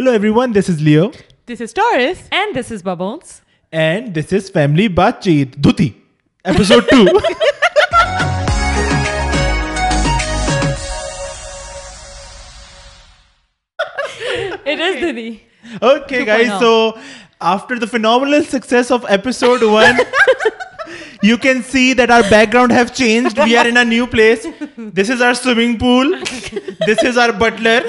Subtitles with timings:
[0.00, 1.12] Hello everyone, this is Leo
[1.44, 2.26] This is Taurus.
[2.32, 3.42] And this is Bubbles.
[3.70, 5.92] and this is Family Baatcheet Dhuti
[6.42, 7.06] episode 2.
[14.64, 15.42] It is Didi.
[15.82, 16.60] okay guys, 2.0.
[16.60, 16.98] so
[17.40, 19.98] after the phenomenal success of episode 1
[21.22, 24.46] you can see that are background have change we are in new place
[24.98, 26.14] this is are swimming pool
[26.86, 27.86] this is are Butler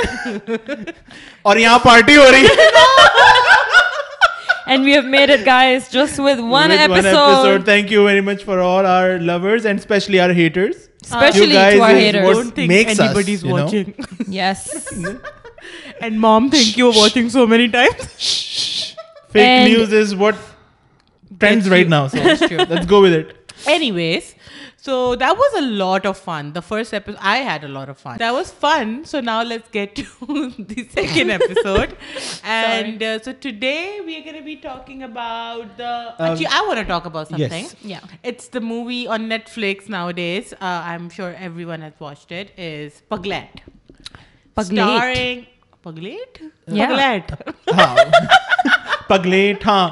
[1.41, 2.45] اور یہاں party ہو رہی
[8.21, 8.43] much
[20.13, 20.50] what
[21.39, 21.89] trends That's right true.
[21.89, 22.07] now.
[22.07, 22.57] So That's true.
[22.57, 23.37] let's go with it.
[23.67, 24.33] Anyways,
[24.77, 26.53] so that was a lot of fun.
[26.53, 28.17] The first episode, I had a lot of fun.
[28.17, 29.05] That was fun.
[29.05, 30.03] So now let's get to
[30.57, 31.95] the second episode.
[32.43, 36.15] and uh, so today we are going to be talking about the.
[36.19, 37.65] actually, I want to talk about something.
[37.65, 37.75] yes.
[37.83, 37.99] Yeah.
[38.23, 40.53] It's the movie on Netflix nowadays.
[40.53, 42.31] Uh, I'm sure everyone has watched
[49.07, 49.89] Pagglait ہاں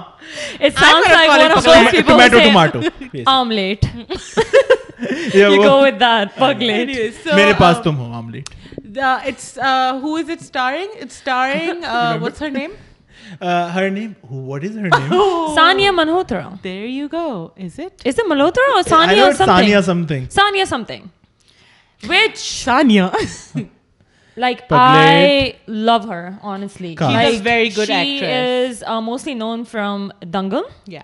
[15.56, 16.50] Sanya منہترا
[18.28, 23.08] Malhotra Sanya Sanya
[24.46, 24.80] like, Puglet.
[24.80, 26.92] I love her, honestly.
[26.96, 28.78] She's a Like, very good she actress.
[28.78, 30.64] is uh, mostly known from Dangal.
[30.86, 31.04] yeah.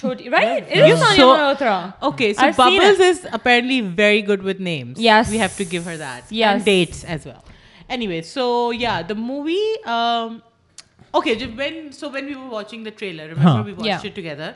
[0.00, 0.62] Choti, right?
[0.70, 1.94] It is Sania So- Malhotra.
[2.10, 3.06] Okay, so I've seen Bubbles it.
[3.12, 5.00] is apparently very good with names.
[5.06, 5.28] Yes.
[5.30, 6.22] We have to give her that.
[6.30, 6.54] Yes.
[6.54, 7.42] And dates as well.
[7.96, 9.66] Anyway, so yeah, the movie.
[9.96, 10.42] Um,
[11.20, 13.62] okay, ju- when so when we were watching the trailer, remember Huh.
[13.66, 14.10] we watched Yeah.
[14.10, 14.50] it together.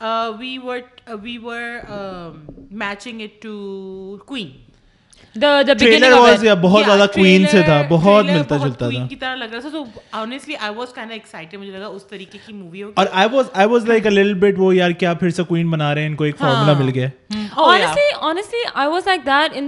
[0.00, 2.40] Uh, we were uh, we were um,
[2.70, 4.54] matching it to Queen.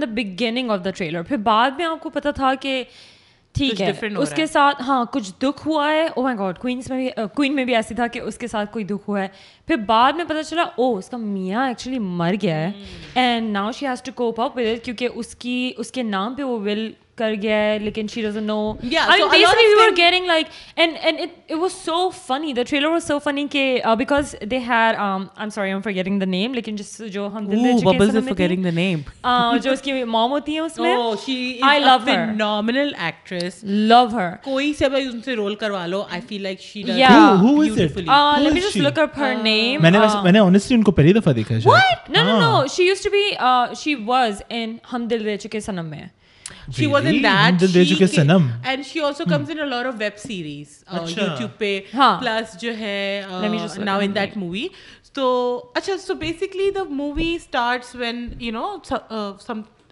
[0.05, 2.83] Beginning of the trailer پھر بعد میں آپ کو پتا تھا کہ
[3.53, 6.97] ٹھیک ہے اس کے ساتھ ہاں کچھ دکھ ہوا ہے۔ او مائی گاڈ کوئنس میں
[6.97, 9.27] بھی uh, کوئن میں بھی ایسی تھا کہ اس کے ساتھ کوئی دکھ ہوا ہے۔
[9.67, 12.71] پھر بعد میں پتہ چلا او اس کا میاں ایکچولی مر گیا ہے۔
[13.15, 16.43] And now she has to cope up with کیونکہ اس کی اس کے نام پہ
[16.43, 20.97] وہ ول کر گیا ہے لیکن she doesn't know basically we are getting like and
[21.01, 23.63] and it was so funny the trailer was so funny کہ
[23.97, 24.35] because
[24.67, 27.49] there I am sorry I'm forgetting the name لیکن جس جو ہم
[28.73, 28.99] نیم
[29.63, 30.95] جو اس کی موم ہوتی ہیں اس میں
[31.61, 36.03] آئی لو ہر نامنل ایکٹریس لو ہر کوئی سے بھی ان سے رول کروا لو
[36.11, 37.09] I feel like she does yeah
[37.41, 40.77] who is it let me just look up her name میں نے میں نے honestly
[40.77, 43.27] ان کو پہلی دفعہ دیکھا ہے no no no she used to be
[43.75, 46.03] she was in Hum Dil De چکے سنم میں
[46.77, 47.21] شی واز ان
[52.59, 53.23] جو ہے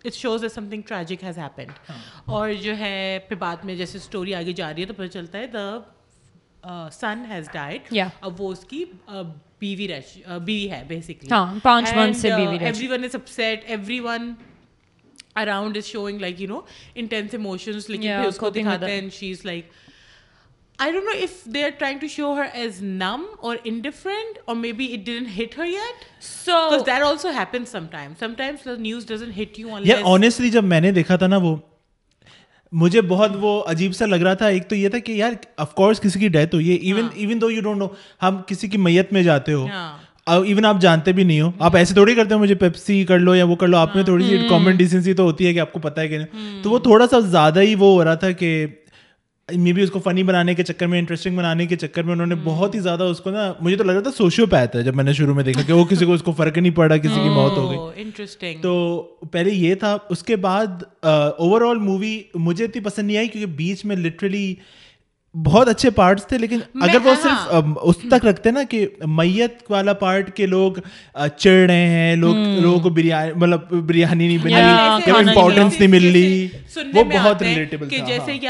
[0.06, 1.92] it shows a something tragic has happened
[2.26, 5.40] اور جو ہے پھر بعد میں جیسے اسٹوری آگے جا رہی ہے تو پتہ چلتا
[5.40, 8.84] ہے دا سن ہیز ڈائٹ اب وہ اس کی
[9.60, 9.88] بیوی
[10.28, 11.30] بیوی ہے بیسکلی
[11.64, 12.32] پانچ منتھ سے
[12.88, 13.64] everyone is upset
[14.00, 14.34] everyone
[15.38, 16.60] around is showing like you know
[16.96, 19.72] intense emotions لیکن پھر اس کو دکھاتے ہیں she is like
[20.80, 24.56] I don't know if they are trying to show her as numb اور انڈیفرنٹ اور
[24.72, 29.60] maybe it didn't hit her yet so that also happen sometime sometimes news doesn't hit
[29.60, 31.56] you yeah honestly جب میں نے دیکھا تھا نا وہ
[32.74, 35.74] مجھے بہت وہ عجیب سا لگ رہا تھا ایک تو یہ تھا کہ یار آف
[35.74, 37.88] کورس کسی کی ڈیتھ ہوئی ہے even even though you don't know
[38.22, 39.68] ہم کسی کی میت میں جاتے ہو
[40.28, 43.36] ایون آپ جانتے بھی نہیں ہو۔ آپ ایسے تھوڑی کرتے ہو مجھے پیپسی کر لو
[43.36, 45.74] یا وہ کر لو آپ میں تھوڑی سی کامن ڈیسنسی تو ہوتی ہے کہ آپ
[45.74, 48.32] کو پتا ہے کہ نہیں۔ تو وہ تھوڑا سا زیادہ ہی وہ ہو رہا تھا
[48.32, 48.66] کہ
[49.50, 52.28] مے بی اس کو فنی بنانے کے چکر میں انٹرسٹنگ بنانے کے چکر میں انہوں
[52.28, 54.82] نے بہت ہی زیادہ اس کو نا مجھے تو لگ رہا تھا سوشیو پیتھ ہے
[54.84, 56.98] جب میں نے شروع میں دیکھا کہ وہ کسی کو اس کو فرق نہیں پڑا
[56.98, 59.02] کسی کی موت ہو گئی۔ انٹرسٹنگ تو
[59.32, 63.54] پہلے یہ تھا اس کے بعد اوور آل مووی مجھے اتنی پسند نہیں آئی کیونکہ
[63.56, 64.54] بیچ میں لٹرلی
[65.36, 69.94] بہت اچھے پارٹس تھے لیکن اگر وہ صرف اس تک رکھتے نا کہ میت والا
[69.94, 70.72] پارٹ کے لوگ
[71.38, 76.48] چڑھ رہے ہیں لوگ لوگوں کو بریانی مطلب بریانی نہیں بنی امپورٹینس نہیں مل رہی
[76.94, 78.48] وہ بہت ریلیٹیبل جیسے ہاں۔ کہ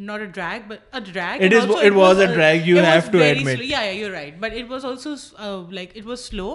[0.00, 2.66] not a drag but a drag It and is- also it was a uh, drag,
[2.66, 3.58] you it was have to admit.
[3.58, 3.66] slow.
[3.66, 6.50] yeah yeah you're right but it was also uh, like it was slow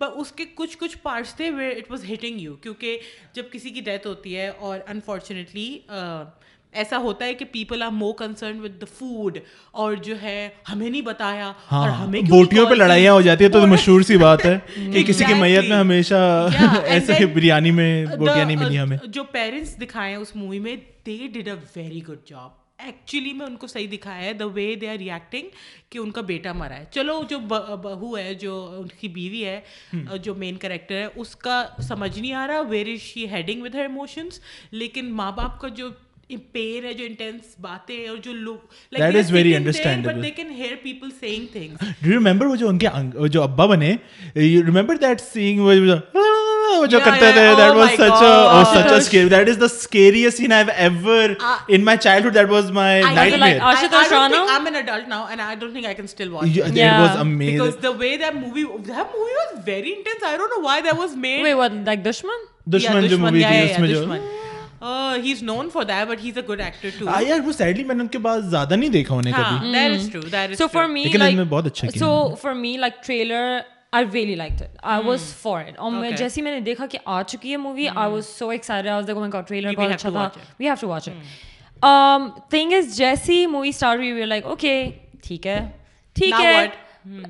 [0.00, 2.98] but اس کے کچھ کچھ parts تھے where it was hitting you کیونکہ
[3.32, 5.68] جب کسی کی death ہوتی ہے اور انفارچونیٹلی
[6.72, 9.38] ایسا ہوتا ہے کہ people are more concern with the food
[9.70, 13.66] اور جو ہے ہمیں نہیں بتایا اور ہمیں بوٹیوں پہ؟ لڑائیاں ہو جاتی ہے تو
[13.66, 14.58] مشہور سی بات ہے
[14.92, 15.64] کہ کسی کی میت.
[15.68, 16.48] میں ہمیشہ
[16.84, 21.16] ایسے بریانی میں بوٹیاں نہیں ملی uh, ہمیں جو پیرنٹس دکھائے اس مووی میں they
[21.32, 24.88] did a very good job actually میں ان کو صحیح دکھایا ہے دا وے دے
[24.88, 25.48] آر ریئیکٹنگ
[25.90, 27.38] کہ ان کا بیٹا مرا ہے۔ چلو جو
[27.82, 29.60] بہو ہے جو ان کی بیوی ہے
[30.22, 33.74] جو مین کریکٹر ہے اس کا سمجھ نہیں آ رہا where is she heading with
[33.74, 34.40] her emotions
[34.70, 35.88] لیکن ماں باپ کا جو
[36.52, 38.56] پین ہے جو انٹینس باتیں اور جو لوگ
[38.98, 40.22] That is very understandable.
[40.22, 42.88] They can hear people seeing things do you remember وہ جو ان کے
[43.28, 43.96] جو ابا بنے
[44.34, 45.60] یو ریمبر دیٹ سینگ
[46.68, 49.68] وہ جو کرتے تھے دیٹ واز سچ ا اور such a scary that is the
[49.68, 51.34] scariest scene I have ever
[51.68, 53.02] in my childhood that was my
[53.34, 56.78] nightmare I am an adult now and I don't think I can still watch it
[56.78, 60.62] was amazing because the way that movie that movie was very intense I don't know
[60.64, 64.04] why that was made we one like Dushman Dushman جو movie تھی اس میں جو
[68.40, 69.20] زیادہ نہیں دیکھا
[70.58, 73.58] so for me like so for me like trailer
[74.14, 74.70] really liked it.
[74.82, 75.76] I was for it.
[75.76, 75.92] اور.
[76.18, 78.86] جیسے میں نے دیکھا کہ آ چکی ہے movie I was so excited.
[78.86, 80.28] I was like, oh my god, trailer We بہت اچھا تھا.
[80.62, 81.14] have to watch it.
[81.82, 84.90] Um, thing is, جیسی movie start we were like, okay,
[85.22, 85.58] ٹھیک ہے.
[86.16, 86.66] ٹھیک ہے?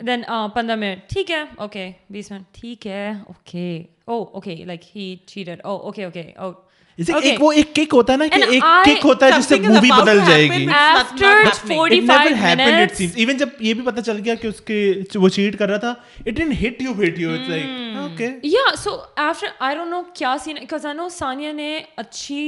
[0.07, 0.23] دین
[0.55, 1.09] پندرہ منٹ.
[1.11, 1.43] ٹھیک ہے.
[1.57, 2.55] اوکے بیس منٹ.
[2.61, 3.11] ٹھیک ہے.
[3.27, 6.51] Okay oh okay like he cheated oh okay okay oh
[6.99, 9.45] ایک وہ ایک کک ہوتا ہے نا کہ And ایک I- کک ہوتا ہے جس
[9.45, 11.47] سے something is مووی about بدل to جائے happen, گی but it's not- After not
[11.47, 11.79] happening.
[11.79, 12.99] 40 It never 45 happened, it minutes.
[12.99, 13.19] seems.
[13.25, 15.95] Even جب یہ بھی پتا چل گیا کہ اس کے وہ چیٹ کر رہا تھا
[16.21, 17.69] it didn't hit you hit you it's like
[18.01, 18.97] okay یا سو
[19.29, 22.41] آفٹر آئی ڈونٹ نو کیا سین بیکاز آئی نو ثانیہ نے اچھی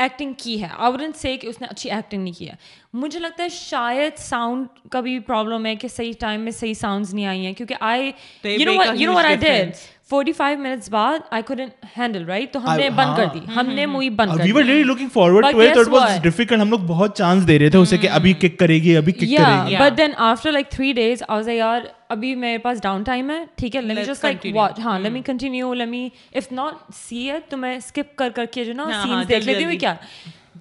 [0.00, 0.68] ایکٹنگ کی ہے.
[0.76, 2.54] آئی وڈنٹ سے کہ اس نے اچھی ایکٹنگ نہیں کی ہے.
[2.94, 7.14] مجھے لگتا ہے شاید ساؤنڈ کا بھی پرابلم ہے کہ صحیح ٹائم میں صحیح ساؤنڈز
[7.14, 7.52] نہیں آئی ہیں.
[7.52, 8.10] کیونکہ I
[8.44, 9.74] you know you I did.
[10.10, 13.26] Forty five minutes بعد آئی کوڈنٹ ہینڈل رائٹ تو ہم نے بند کر.
[13.34, 15.68] دی ہم نے مووی بند کر we were the really looking forward But to it.
[15.68, 16.24] guess it was what?
[16.24, 16.60] difficult.
[16.60, 19.36] ہم لوگ بہت چانس دے رہے تھے اسے کہ ابھی کک کرے گی ابھی کک
[19.36, 21.80] کرے گی then after like three days I was like یار
[22.10, 24.64] ابھی میرے پاس ڈاؤن ٹائم ہے ٹھیک ہے just like continue.
[24.64, 24.78] watch.
[24.78, 26.72] ہاں continue let me if not
[27.14, 29.64] see it تو میں skip کر کر کے جو نا ہاں، ہاں، scenes دیکھ لیتی
[29.64, 29.78] ہوں.
[29.78, 29.94] کیا؟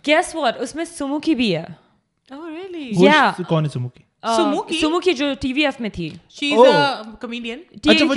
[0.09, 1.65] Guess what اس میں سمو کی بھی ہے۔
[2.31, 3.31] Oh.
[3.47, 3.89] کون ہے سمو
[4.61, 6.09] کی سمو کی؟ جو ٹی وی ایف میں تھی۔
[6.39, 6.55] ٹی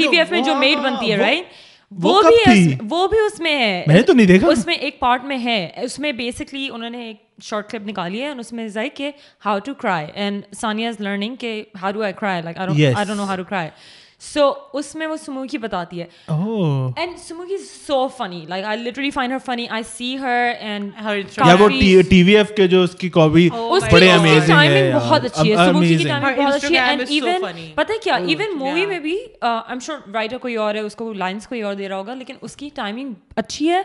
[0.09, 1.45] وی ایف میں جو میڈ بنتی ہے رائٹ
[2.03, 4.27] وہ بھی ہے تھی؟ اس میں- وہ بھی اس میں ہے۔ میں نے تو نہیں
[4.27, 7.87] دیکھا۔ اس میں ایک پارٹ میں ہے۔ اس میں بیسکلی انہوں نے ایک شارٹ کلپ
[7.87, 9.11] نکالی ہے اس میں زائ کہ
[9.45, 12.67] how to cry and Sanya is learning کہ how do I cry like I.
[12.95, 13.69] Don't know how to cry
[14.23, 16.07] so اس میں وہ سمو کی بتاتی ہے.
[16.33, 16.91] Oh.
[16.97, 20.91] اینڈ سمو کی so funny like I literally find her funny I see her and
[21.05, 21.17] Her
[21.47, 21.69] یا وہ
[22.11, 25.25] ٹی وی ایف کے جو اس کی کاپی اس کی بڑے امیزنگ ہے ٹائمنگ بہت
[25.25, 26.09] اچھی ہے سمو کی amazing.
[26.09, 27.67] ٹائمنگ بہت اچھی ہے اینڈ ایون funny.
[27.75, 28.87] پتہ ہے کیا ایون مووی.
[28.87, 31.89] میں بھی آئی ایم شور رائٹر کوئی اور ہے اس کو لائنس کوئی اور دے
[31.89, 33.81] رہا ہوگا لیکن اس کی ٹائمنگ اچھی ہے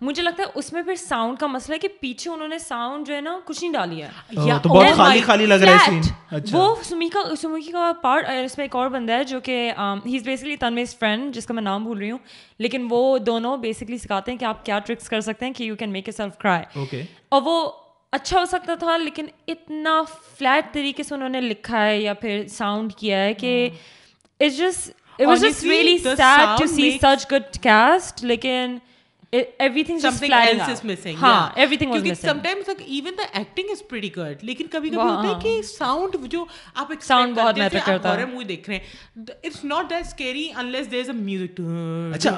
[0.00, 3.06] مجھے لگتا ہے اس میں پھر ساؤنڈ کا مسئلہ ہے کہ پیچھے انہوں نے ساؤنڈ
[3.06, 4.08] جو ہے نا کچھ نہیں ڈالی ہے
[4.62, 6.00] تو بہت خالی خالی لگ رہا ہے.
[6.00, 6.00] سین
[6.52, 9.70] وہ سمیکا سمیکی کا پارٹ اس میں ایک اور بندہ ہے جو کہ
[10.06, 12.18] ہی از بیسکلی تنویز فرینڈ جس کا میں نام بھول رہی ہوں.
[12.58, 15.76] لیکن وہ دونوں بیسکلی سکھاتے ہیں کہ آپ کیا ٹرکس کر سکتے ہیں کہ you
[15.76, 17.70] can make a self cry okay اور وہ
[18.12, 20.02] اچھا ہو سکتا تھا لیکن اتنا
[20.38, 23.68] فلیٹ طریقے سے انہوں نے لکھا ہے یا پھر ساؤنڈ کیا ہے کہ
[24.40, 26.18] it's just it was just really sad
[26.58, 28.78] to see such good cast لیکن
[34.42, 35.60] لیکن کبھی کبھی ہوتا ہے کہ
[36.26, 36.90] جو آپ
[37.34, 37.54] بہت
[37.86, 38.84] کرتا ہے۔ دیکھ رہے ہیں.
[42.14, 42.30] اچھا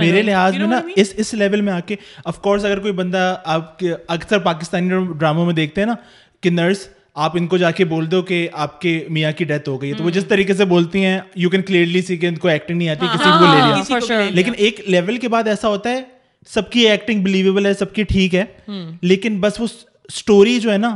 [0.00, 0.76] میرے لحاظ میں نا?
[0.96, 1.96] اس اس لیول میں آ کے
[2.42, 4.88] کورس اگر کوئی بندہ آپ کے اکثر پاکستانی
[5.18, 5.94] ڈراموں میں دیکھتے ہیں نا
[6.40, 9.68] کہ نرس آپ ان کو جا کے بول دو کہ آپ کے میاں کی ڈیتھ
[9.68, 12.26] ہو گئی ہے تو وہ جس طریقے سے بولتی ہیں یو کین کلیئرلی سی کہ
[12.26, 14.06] ان کو ایکٹنگ نہیں آتی کسی کو لے لیا کسی کو.
[14.08, 14.30] لے لیا.
[14.34, 16.02] لیکن ایک لیول کے بعد ایسا ہوتا ہے
[16.50, 18.44] سب کی ایکٹنگ بلیویبل ہے سب کی ٹھیک ہے
[19.02, 19.66] لیکن بس وہ
[20.08, 20.94] اسٹوری جو ہے نا.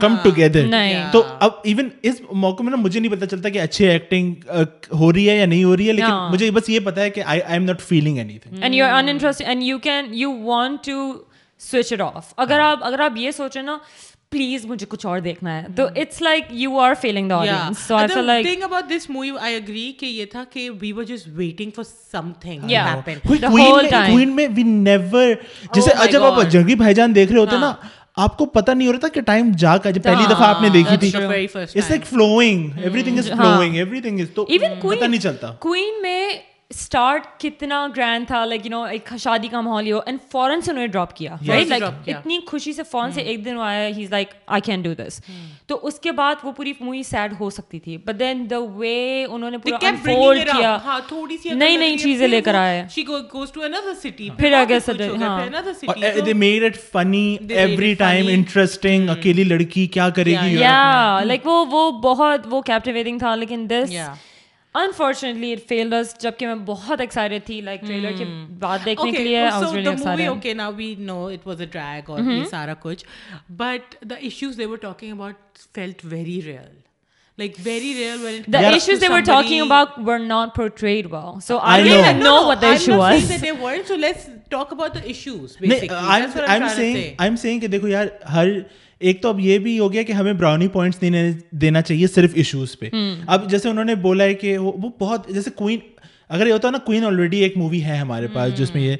[0.00, 0.94] کم ٹوگیدر نہیں.
[1.12, 4.34] تو اب ایون اس موقع میں نا مجھے نہیں پتا چلتا کہ اچھی ایکٹنگ
[4.92, 6.30] ہو رہی ہے یا نہیں ہو رہی ہے لیکن ہاں.
[6.30, 9.42] مجھے بس یہ پتا ہے کہ I am not feeling anything and you are interest
[9.42, 11.12] and you can you want to
[11.60, 13.76] switch it off اگر آپ اگر آپ یہ سوچیں نا
[14.36, 19.30] پلیز مجھے کچھ اور دیکھنا ہے تو it's like you are feeling about this movie
[19.40, 21.84] I agree کہ یہ تھا کہ we were just waiting for
[22.40, 22.64] something
[24.34, 25.34] میں وی نیور
[25.74, 27.72] جیسے جب آپ جگی بھائی جان دیکھ رہے ہوتے نا
[28.16, 30.62] آپ کو پتا نہیں ہو رہا تھا کہ ٹائم جا کا جب پہلی دفعہ آپ
[30.62, 35.52] نے دیکھی تھی it's like flowing everything is flowing everything is تو پتا نہیں چلتا
[35.58, 36.28] کوئین میں
[36.70, 40.70] اسٹارٹ کتنا گرینڈ تھا لائک یو نو ایک شادی کا ماحول ہو اینڈ فوراً سے
[40.70, 44.04] انہوں نے ڈراپ کیا رائٹ لائک اتنی خوشی سے فوراً سے ایک دن آیا he
[44.04, 45.20] is like I can do this
[45.66, 49.24] تو اس کے بعد وہ پوری مووی سیڈ ہو سکتی تھی بٹ دین دا وے
[49.24, 52.84] انہوں نے پورا کیا تھوڑی سی نئی نئی چیزیں لے کر آیا
[54.02, 60.08] سٹی پھر اگے سڈن ہاں they made it funny every time interesting اکیلی لڑکی کیا
[60.10, 63.94] کرے گی یا لائک وہ وہ بہت وہ کیپٹیویٹنگ تھا لیکن دس
[64.82, 68.24] انفارچونیٹلی اٹ فیل جبکہ میں بہت ایکسائٹیڈ تھی لائک ٹریلر کی
[68.58, 69.42] بات دیکھنے کے لیے
[72.50, 73.04] سارا کچھ
[73.48, 75.34] but the issues they walking about
[75.74, 76.86] felt very real
[88.32, 88.46] ہر
[88.98, 92.30] ایک تو اب یہ بھی ہو گیا کہ ہمیں براؤنی پوائنٹس دینے دینا چاہیے صرف
[92.34, 92.90] ایشوز پہ۔
[93.26, 95.78] اب جیسے انہوں نے بولا ہے کہ وہ بہت جیسے کوئن
[96.28, 98.96] اگر یہ ہوتا ہے نا کوئن آلریڈی ایک مووی ہے ہمارے پاس جس میں یہ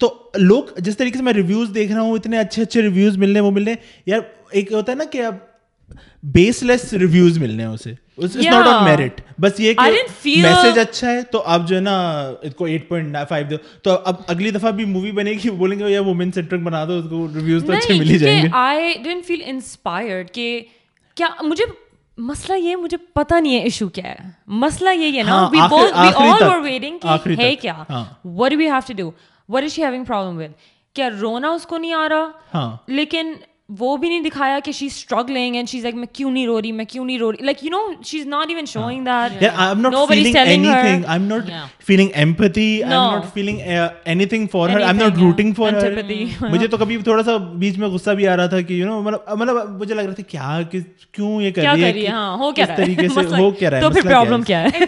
[0.00, 3.40] تو لوگ جس طریقے سے میں ریویوز دیکھ رہا ہوں اتنے اچھے اچھے ریویوز ملنے
[3.40, 3.74] وہ ملنے۔
[4.06, 4.20] یار
[4.50, 5.34] ایک ہوتا ہے نا کہ اب
[6.34, 7.92] بیس لیس ریویوز ملنے ہیں اسے.
[8.84, 11.96] میرٹ بس یہ میسج اچھا ہے تو آپ جو ہے نا
[12.56, 13.56] کو ایٹ پوائنٹ فائیو دو.
[13.82, 16.00] تو اب اگلی دفعہ بھی مووی بنے گی بولیں گے oh یا
[16.34, 18.48] سینٹرک بنا دو اس کو ریویوز تو اچھے مل ہی جائیں گے.
[18.52, 20.60] آئی فیل انسپائرڈ کہ
[21.16, 21.64] کیا مجھے
[22.18, 22.96] مسئلہ یہ مجھے
[23.40, 24.28] نہیں ہے ایشو کیا ہے.
[24.60, 27.82] مسئلہ یہ ہے نا وی بول وی آل ور ویٹنگ کہ ہے کیا؟
[28.52, 29.10] We have to do
[29.48, 30.52] is she having problem
[30.96, 33.32] کیا رونا اس کو نہیں آ رہا؟ ہاں۔ لیکن
[33.68, 36.70] وہ بھی نہیں دکھایا کہ she struggling and she's like میں کیوں نہیں رو رہی
[36.72, 37.44] میں کیوں نہیں رو رہی?
[37.44, 40.36] Like you know she is not even showing that I am not feeling
[40.72, 41.50] anything I am not
[41.86, 43.58] feeling empathy I am not feeling
[44.26, 46.00] anything for her I am not rooting for her
[46.42, 49.00] مجھے تو کبھی تھوڑا سا بیچ میں غصہ بھی آ رہا تھا کہ یو نو
[49.02, 50.60] مطلب, مطلب مجھے لگ رہا تھا کیا
[51.12, 53.90] کیوں یہ کر رہی ہے؟ ہاں ہو کیا طریقے سے ہو کیا رہا ہے؟ تو
[53.90, 54.84] پھر پرابلم کیا ہے؟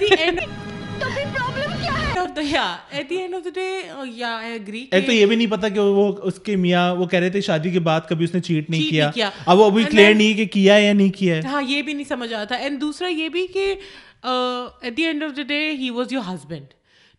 [2.34, 3.66] تو yeah at the end of day
[4.14, 7.06] yeah I agree ایک تو یہ بھی نہیں پتا کہ وہ اس کے میاں وہ
[7.06, 9.84] کہہ رہے تھے شادی کے بعد کبھی اس نے چیٹ نہیں کیا۔ اب وہ ابھی
[9.84, 12.80] کلیئر نہیں کہ کیا یا نہیں کیا ہے۔ ہاں یہ بھی نہیں سمجھ آتا۔ اینڈ
[12.80, 13.74] دوسرا یہ بھی کہ
[14.22, 16.66] at the end of the day he was your husband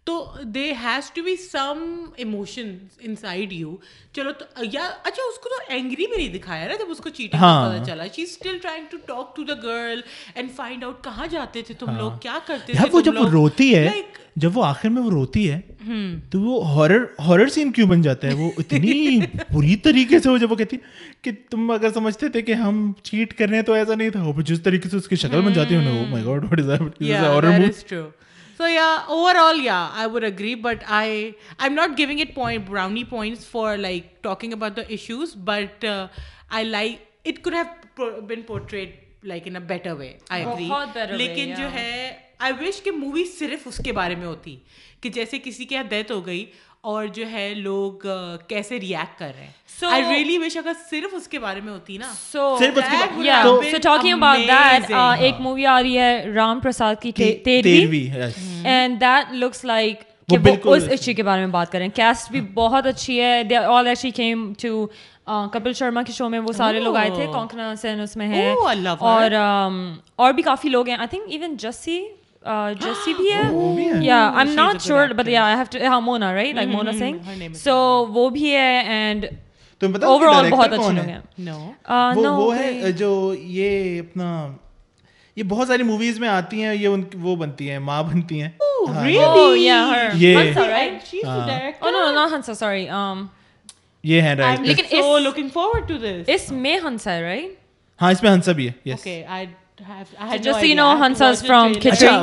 [0.09, 2.77] تو they has to be some emotion
[3.15, 3.75] inside you
[4.13, 7.09] چلو تو یا اچھا اس کو تو اینگری بھی نہیں دکھایا نا جب اس کو
[7.09, 8.05] چیٹ ہاں۔ چلا.
[8.15, 10.01] She still trying to talk to the girl
[10.35, 13.27] and find out کہاں جاتے تھے تم ہاں۔ لوگ کیا کرتے تھے وہ جب وہ
[13.29, 13.89] روتی ہے
[14.35, 15.59] جب وہ آخر میں وہ روتی ہے
[16.29, 19.19] تو وہ ہارر ہارر سین کیوں بن جاتا ہے؟ وہ اتنی
[19.53, 20.77] بری طریقے سے وہ جب وہ کہتی
[21.21, 24.23] کہ تم اگر سمجھتے تھے کہ ہم چیٹ کر رہے ہیں تو ایسا نہیں تھا
[24.23, 25.81] وہ جس طریقے سے اس کی شکل بن جاتی ہے
[28.59, 28.87] سو yeah
[29.35, 33.45] overall yeah I would agree but I I am not giving it point brownie points
[33.49, 39.43] for like talking about the issues but I like it could have been portrayed like
[39.45, 43.77] in a better way I agree لیکن جو ہے آئی وش کہ movie صرف اس
[43.85, 44.57] کے بارے میں ہوتی
[45.01, 46.45] کہ جیسے کسی کے یہاں ڈیتھ ہو گئی
[46.81, 48.07] اور جو ہے لوگ
[48.47, 51.73] کیسے ریئیکٹ کر رہے ہیں؟ سو آئی ریئلی وش اگر صرف اس کے بارے میں
[51.73, 52.57] ہوتی نا۔ سو
[53.81, 57.11] ٹاکنگ اباؤٹ دیٹ ایک مووی آ رہی ہے Ram Prasad ki
[57.45, 58.07] Tehrvi
[58.63, 59.99] and that looks like
[60.63, 64.11] اس اچھی کے بارے میں بات کریں۔ کیسٹ بھی بہت اچھی ہے۔ They all ایچی
[64.11, 64.85] came to
[65.53, 68.53] Kapil Sharma کے شو میں وہ سارے لوگ آئے تھے۔ کونکنا سین اس میں ہے۔
[68.99, 69.31] اور
[70.15, 72.05] اور بھی کافی لوگ ہیں۔ آئی تھنک ایون جسی
[72.43, 73.41] جیسی بھی ہے
[74.01, 76.91] yeah I am not sure but yeah I have to ہاں Mona right like Mona
[76.91, 77.75] Singh so
[78.09, 79.25] وہ بھی ہے اینڈ
[79.81, 84.47] تم بتاؤ اوور آل بہت اچھے لوگ ہیں نو وہ ہے جو یہ اپنا
[85.35, 88.49] یہ بہت ساری موویز میں آتی ہیں یہ ان وہ بنتی ہیں ماں بنتی ہیں
[94.03, 94.83] یہ ہے لیکن
[96.27, 97.55] اس میں ہنسا رائٹ
[98.01, 99.07] ہاں اس میں ہنسا بھی ہے یس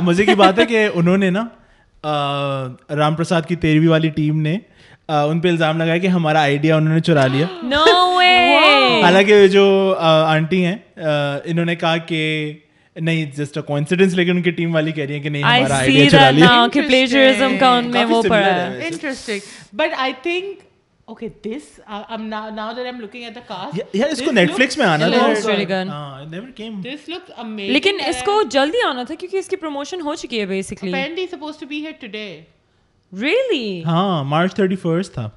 [0.03, 1.45] مزے کی بات ہے کہ انہوں نے نا
[2.97, 4.57] رام پرساد کی تیرہویں والی ٹیم نے
[5.09, 7.47] ان پہ الزام لگایا کہ ہمارا آئیڈیا انہوں نے چرا لیا
[9.03, 10.77] حالانکہ جو آنٹی ہیں
[11.45, 12.53] انہوں نے کہا کہ
[12.97, 16.11] نہیں جسٹ کوئنسیڈنس لیکن ان کی ٹیم والی کہہ رہی ہیں کہ نہیں ہمارا آئیڈیا
[16.11, 20.66] چرا لیا کہ پلیجرزم کا ان میں وہ پڑا ہے interesting but I think
[21.09, 21.79] okay this
[22.21, 26.23] now that am looking at the cast یار اس کو نیٹ فلکس میں آنا تھا
[26.25, 30.01] never came this look amazing لیکن اس کو جلدی آنا تھا کیونکہ اس کی پروموشن
[30.01, 32.27] ہو چکی ہے basically apparently supposed to be here today
[33.13, 35.29] really ہاں مارچ 31 تھا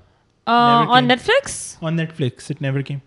[0.47, 2.99] on Netflix on Netflix it never came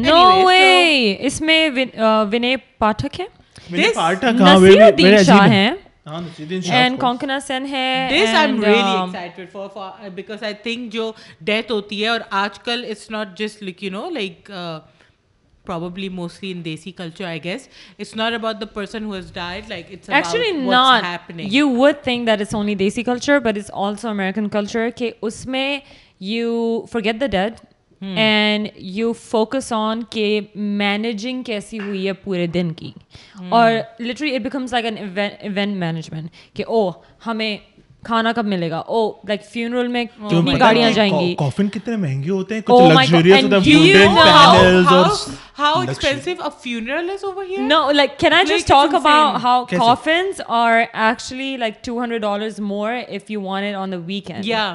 [0.00, 1.68] no way اس میں
[2.32, 3.26] ونے پاٹھک ہے
[3.94, 5.68] پاٹھک ہاں وے وے عجیب ہے
[10.90, 14.50] جو ڈیتھ ہوتی ہے اور آج کل it's not just like you know like
[15.64, 17.68] probably mostly in desi culture I guess
[17.98, 20.34] it's not about the person who's has died like it's
[21.38, 25.46] you would think that is only desi culture but is also American culture کہ اس
[25.46, 25.78] میں
[26.20, 27.52] you forget the dead
[28.02, 32.90] and you focus on کہ managing کیسی ہوئی ہے پورے دن کی
[33.50, 36.88] اور literally it becomes like an event management کہ او
[37.26, 37.56] ہمیں
[38.04, 42.30] کھانا کب ملے گا او لائک فیونرل میں کتنی گاڑیاں جائیں گی کافن کتنے مہنگے
[42.30, 45.10] ہوتے ہیں کچھ لگژریس ہوتا ہے ووڈن پینلز اور
[45.58, 49.64] how expensive a funeral is over here no like can I just talk about how
[49.70, 54.74] coffins are actually like 200 dollars more if you want it on the weekend یا.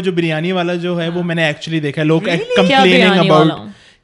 [0.00, 2.20] جو بریانی والا جو ہے وہ میں نے ایکچولی دیکھا ہے لوگ
[2.56, 3.52] کمپلیننگ اباؤٹ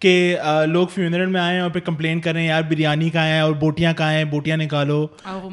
[0.01, 3.27] کہ لوگ فیونرل میں آئے ہیں اور پھر کمپلین کر رہے ہیں یار بریانی کہاں
[3.27, 5.07] ہے اور بوٹیاں کہاں ہیں بوٹیاں نکالو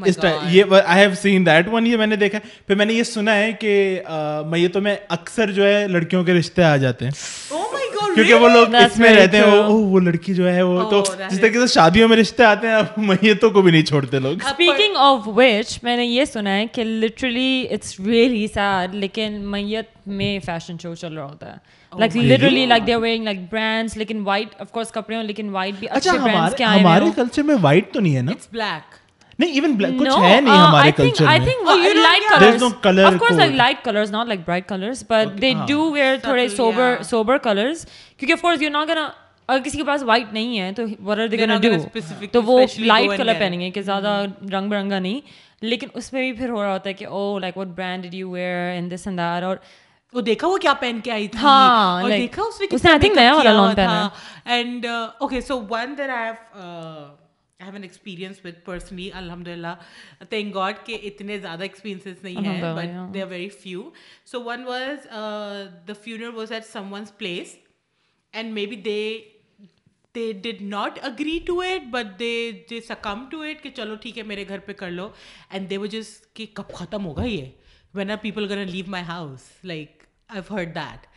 [0.06, 2.94] اس ٹائم یہ I have seen that one یہ میں نے دیکھا پھر میں نے
[2.94, 4.02] یہ سنا ہے کہ
[4.46, 7.12] میتوں میں اکثر جو ہے لڑکیوں کے رشتے آ جاتے ہیں
[8.26, 11.60] کیونکہ وہ لوگ اس میں رہتے ہیں وہ لڑکی جو ہے وہ تو جس طریقے
[11.60, 15.78] سے شادیوں میں رشتے آتے ہیں میتوں کو بھی نہیں چھوڑتے لوگ۔ اسپیکنگ آف وچ
[15.84, 20.94] میں نے یہ سنا ہے کہ لٹرلی اٹس ریئلی سیڈ لیکن میت میں فیشن شو
[20.96, 21.58] چل رہا ہوتا ہے۔
[21.92, 25.74] Like literally like they wearing like brands لیکن وائٹ آف کورس کپڑے ہوں لیکن وائٹ
[25.80, 28.48] بھی اچھا، اچھے برانڈس کے آئے ہمارے کلچر میں وائٹ تو نہیں ہے نا؟ اٹس
[28.52, 28.96] بلیک
[29.40, 31.32] نہیں ایون کچھ ہے نہیں ہمارے کلچر میں.
[31.32, 34.68] I think I like colours no colour of course I like colours not like bright
[34.70, 37.86] colours but they do wear تھوڑے سوبر سوبر کلرز
[38.18, 39.10] کیونکہ of course you not gonna
[39.48, 41.70] اگر کسی کے پاس وائٹ نہیں ہے تو وٹ آر دے گنا ڈو
[42.32, 45.20] تو وہ لائٹ کلر پہنیں گے کہ زیادہ رنگ برنگا نہیں
[45.62, 48.14] لیکن اس میں بھی پھر ہو رہا ہوتا ہے کہ او like what brand did
[48.14, 49.58] you wear and this and that اور
[50.14, 53.52] وہ دیکھا وہ کیا پہن کے آئی تھی اور دیکھا اس نے کتنا نیا والا
[53.52, 54.08] لانگ پہنا
[54.46, 57.19] and okay so one that I have
[57.60, 59.74] I have an experience with personally الحمد للہ
[60.30, 63.90] تھینک گاڈ کہ اتنے زیادہ ایکسپیرینسز نہیں ہیں but they are very few
[64.26, 65.08] so one was
[65.88, 67.56] the funeral was at someone's place
[68.34, 69.02] and may be they
[70.16, 74.18] they did not agree to eat but they they seem to eat کہ چلو ٹھیک
[74.18, 75.10] ہے میرے گھر پہ کر لو
[75.50, 77.46] اینڈ دے وہ جس کہ کب ختم ہوگا یہ
[77.94, 81.08] when are people gonna leave my house like I heard that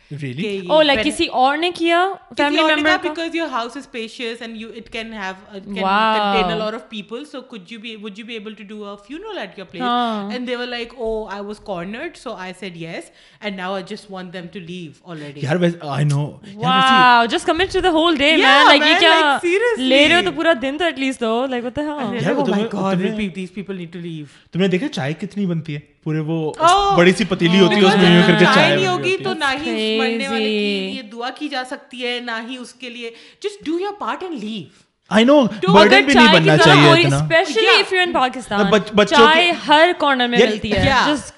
[24.87, 28.15] چائے کتنی بنتی ہے پورے وہ oh, بڑی سی پتیلی ہوتی ہے اس oh, میں
[28.15, 31.47] یوں کر کے چائے نہیں ہوگی تو نہ ہی مرنے والے کی یہ دعا کی
[31.49, 33.09] جا سکتی ہے نہ ہی اس کے لیے۔
[33.41, 34.63] Just do your part and leave
[35.09, 39.27] I know burden بھی نہیں بننا چاہیے اتنا۔ Especially if you in Pakistan بچوں
[39.67, 41.33] ہر کارنر میں یعنی- ملتی ہے۔ جسٹ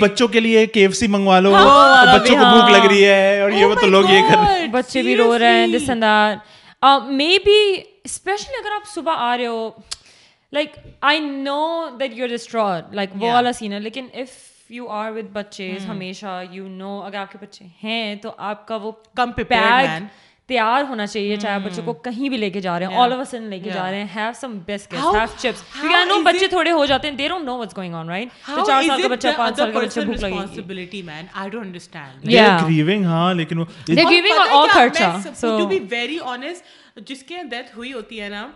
[0.00, 0.66] بچوں کے لیے
[1.06, 3.86] منگوا لو ہاں، ہاں، بچوں کو ہاں۔ بھوک لگ رہی ہے اور یہ oh تو
[3.86, 6.04] لوگ یہ کر بچے بھی رو رہے ہیں this and
[8.04, 9.70] اسپیشلی اگر آپ صبح آ رہے ہو
[10.52, 11.60] like I know
[12.00, 14.36] that you are distraught like وہ والا سین ہے لیکن اف
[14.70, 18.76] یو آر ود بچے ہمیشہ یو نو اگر آپ کے بچے ہیں تو آپ کا
[18.76, 20.04] وہ کم بیگ
[20.48, 23.24] تیار ہونا چاہیے چاہے بچوں کو کہیں بھی لے کے جا رہے ہیں آل اوور
[23.24, 26.70] سن لے کے جا رہے ہیں have some biscuit have chips کیونکہ نو بچے تھوڑے
[26.70, 29.28] ہو جاتے ہیں they don't know what's going on right تو چار سال کا بچہ
[29.36, 33.58] پانچ سال کا بچہ بھوک لگے responsibility man I don't understand they grieving ہاں لیکن
[33.58, 37.92] وہ دے گیونگ آل خرچہ so to be very honest جس کے یہاں ڈیتھ ہوئی
[37.92, 38.46] ہوتی ہے نا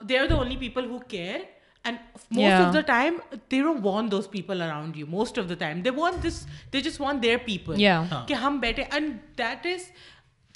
[0.00, 1.40] they are the only people who care
[1.84, 1.98] and
[2.30, 3.18] most of the time
[3.50, 6.80] they don't want those people around you most of the time they want this they
[6.80, 7.84] just want their people
[8.28, 9.90] کہ ہم بیٹھے and that is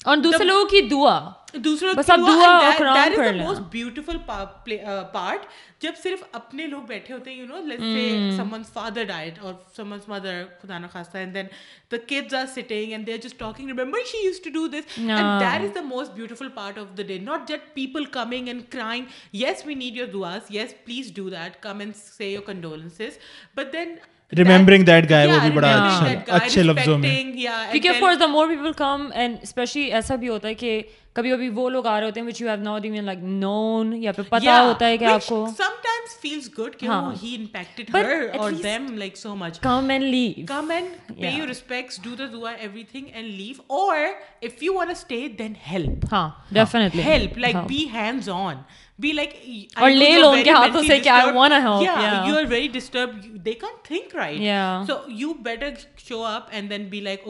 [0.05, 1.29] اور دوسرے لوگوں کی دعا.
[5.11, 5.45] Part
[5.79, 8.37] جب صرف اپنے لوگ بیٹھے ہوتے ہیں hmm.
[10.61, 11.17] خدا نہ خاصہ
[15.81, 19.97] most beautiful part of the day not just people coming and crying yes we need
[19.97, 23.17] your دعاز yes please do that come and say your condolences
[23.55, 23.95] but then
[24.37, 27.09] Remembering that guy, وہ بھی بڑا اچھا- اچھے لفظوں میں۔
[27.71, 30.81] کیونکہ of course the more people come and especially ایسا بھی ہوتا ہے کہ
[31.15, 32.43] کبھی کبھی وہ لوگ آ رہے ہوتے ہیں which
[55.97, 57.27] shop and then be like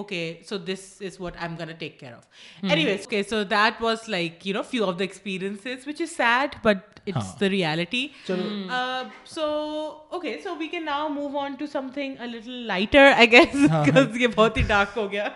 [3.82, 8.12] was like you know few of the experiences which is sad but it's the reality
[8.30, 9.46] uh, so
[10.14, 14.18] okay so we can now move on to something a little lighter i guess because
[14.20, 15.28] یہ بہت ہی dark ہو گیا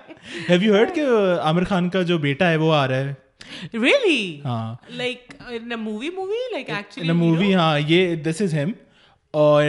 [0.49, 1.05] have you heard کہ
[1.41, 3.13] عامر خان کا جو بیٹا ہے وہ آ رہا ہے
[3.85, 8.53] really ہاں like in a movie movie like actually in movie ہاں یہ دس از
[8.53, 8.71] ہم
[9.33, 9.63] اور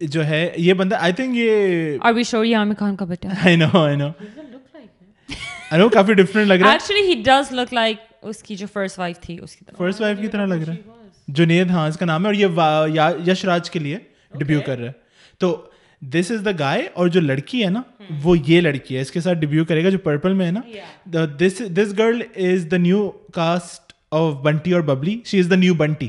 [0.00, 3.28] جو ہے یہ بندہ آئی تھنک یہ آر وی شور یہ عامر خان کا بیٹا
[3.44, 4.90] آئی نو آئی نو doesn't look like
[5.28, 5.38] it.
[5.72, 8.98] آئی نو کافی لگ رہا ہے actually he does look like اس کی جو فرسٹ
[8.98, 11.96] وائف تھی اس کی طرح فرسٹ وائف کی طرح لگ رہا ہے جنید ہاں اس
[11.96, 13.98] کا نام ہے اور یہ یش راج کے لیے
[14.34, 14.92] ڈیبیو کر رہا ہے
[15.40, 15.56] تو
[16.02, 17.82] دس از دا گائے اور جو لڑکی ہے نا
[18.22, 21.24] وہ یہ لڑکی ہے اس کے ساتھ ڈیبیو کرے گا جو پرپل میں ہے نا
[21.40, 25.74] this this girl is the new cast of Bunty اور Babli she is the new
[25.74, 26.08] Bunty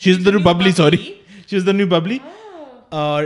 [0.00, 1.02] she is the new Babli sorry
[1.50, 2.18] she is the new Babli
[2.96, 3.24] اور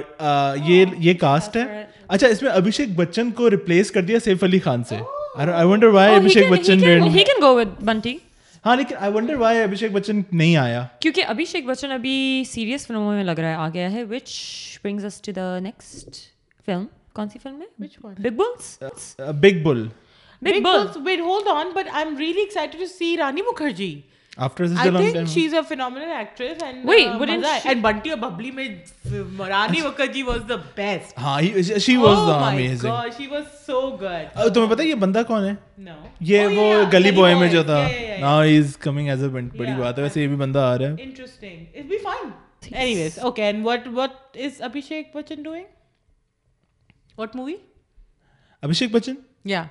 [0.67, 4.59] یہ یہ کاسٹ ہے اچھا اس میں ابھیشیک بچن کو ریپلیس کر دیا سیف علی
[4.59, 4.97] خان سے
[5.35, 8.17] I wonder why Abhishek Bachchan he can go with Bunty
[8.65, 13.13] ہاں لیکن I wonder why Abhishek Bachchan نہیں آیا کیونکہ ابھیشیک بچن ابھی سیریس فلموں
[13.15, 14.31] میں لگ رہا ہے آ گیا ہے which
[14.85, 16.17] brings us to the next
[16.67, 18.15] film کون سی فلم ہے Which one?
[18.19, 19.87] Big bulls big bull
[20.43, 23.95] big Big bull Boss- Wait, hold on, but I'm really excited to see Rani Mukherjee.
[24.39, 27.43] After such I a long think time she's a phenomenal actress and Wait, uh, wouldn't
[27.43, 28.77] maza she- and Bunty or Bubbly mein
[29.39, 31.17] Rani Mukherjee was the best.
[31.25, 31.39] ہاں
[31.87, 34.29] she was oh my amazing god, she was so good.
[34.37, 35.55] Uh, تمہیں پتا یہ بندہ کون ہے
[35.89, 35.97] No.
[36.31, 37.53] یہ Oh, وہ yeah, yeah, Gully boy میں Boy.
[37.53, 39.81] جو تھا Yeah, yeah, yeah, نا از کمنگ ایز اے بڑی Yeah.
[39.81, 41.59] بات ہے ویسے یہ بھی بندہ آ رہا ہے Interesting.
[41.75, 42.33] It'll be fun.
[42.85, 43.51] Anyways, okay.
[43.53, 45.67] And what what is Abhishek Bachchan doing?
[47.21, 47.59] What movie?
[48.63, 49.15] Abhishek Bachchan
[49.51, 49.69] Yeah.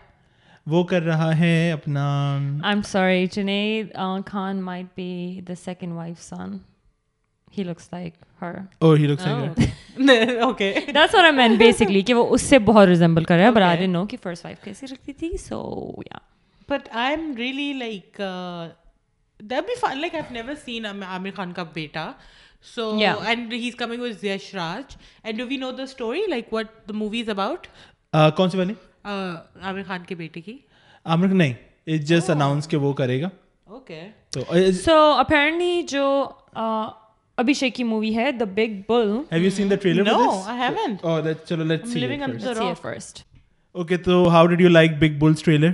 [0.69, 2.07] وہ کر رہا ہے اپنا
[2.73, 6.57] I'm sorry Junaid Khan might be the second wife son
[7.57, 10.73] he looks like her اور ہی لوگ صحیح okay.
[10.87, 13.61] That's what I mean basically کہ وہ اس سے بہت ریزمبل کر رہا ہے بٹ
[13.61, 15.61] آئی ڈنٹ نو کہ فرسٹ وائف کیسی رکھتی تھی سو
[16.05, 16.27] یا
[16.69, 18.67] But I'm really like uh,
[19.39, 20.01] that'd be fun.
[20.01, 22.03] Like I've never seen Am- Amir Khan ka beta.
[22.73, 23.23] So Yeah.
[23.31, 24.93] and he's coming with Yash Raj.
[25.23, 26.21] And do we know the story?
[26.27, 27.65] Like what the movie is about?
[28.35, 28.73] کون سی والی
[29.05, 30.57] Uh, Amir Khan ke bete ki.
[31.05, 31.53] عامر نہیں
[31.87, 33.29] it just announce کہ وہ کرے گا.
[34.31, 34.41] تو
[34.83, 36.05] سو apparently جو
[37.37, 41.05] ابھیشیک کی مووی ہے the big bull have you seen the trailer No, I haven't.
[41.45, 42.81] چلو let's see the rock.
[42.81, 43.23] First
[43.75, 45.71] okay تو how did you like big bull's trailer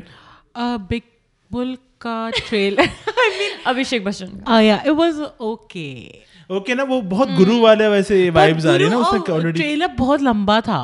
[0.90, 1.04] Big
[1.52, 2.86] Bull ka trailer.
[3.24, 6.22] I mean, Abhishek Bachchan oh yeah, it was okay.
[6.50, 9.96] Okay نا وہ بہت گرو والے ویسے vibes آ رہی ہے نا اس آلریڈی ٹریلر
[9.98, 10.80] بہت لمبا تھا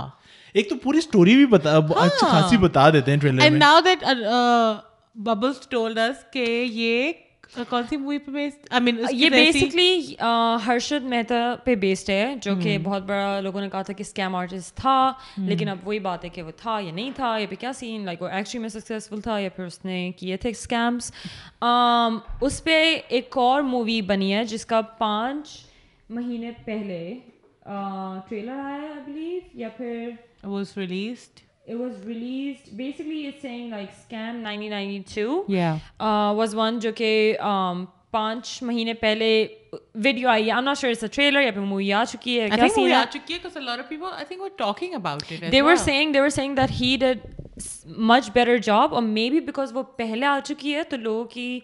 [0.54, 4.04] ایک تو پوری اسٹوری بھی بتا اچھی خاصی بتا دیتے ہیں ٹریلر میں۔ Now that
[5.16, 7.12] bubbles told us کہ یہ
[7.70, 10.16] کون سی مووی پہ بیسڈ آئی مین یہ بیسکلی
[10.68, 14.36] ہرشد مہتا پہ بیسڈ ہے جو کہ بہت بڑا لوگوں نے کہا تھا کہ اسکیم
[14.36, 17.56] آرٹسٹ تھا لیکن اب وہی بات ہے کہ وہ تھا یا نہیں تھا یا پھر
[17.56, 21.12] کیا سین لائک وہ ایکچولی میں سکسیزفل تھا یا پھر اس نے کیے تھے اسکیمس
[22.42, 25.58] اس پہ ایک اور مووی بنی ہے جس کا پانچ
[26.10, 27.04] مہینے پہلے
[49.98, 50.84] پہلے آ چکی ہے.
[50.84, 51.60] تو لوگوں کی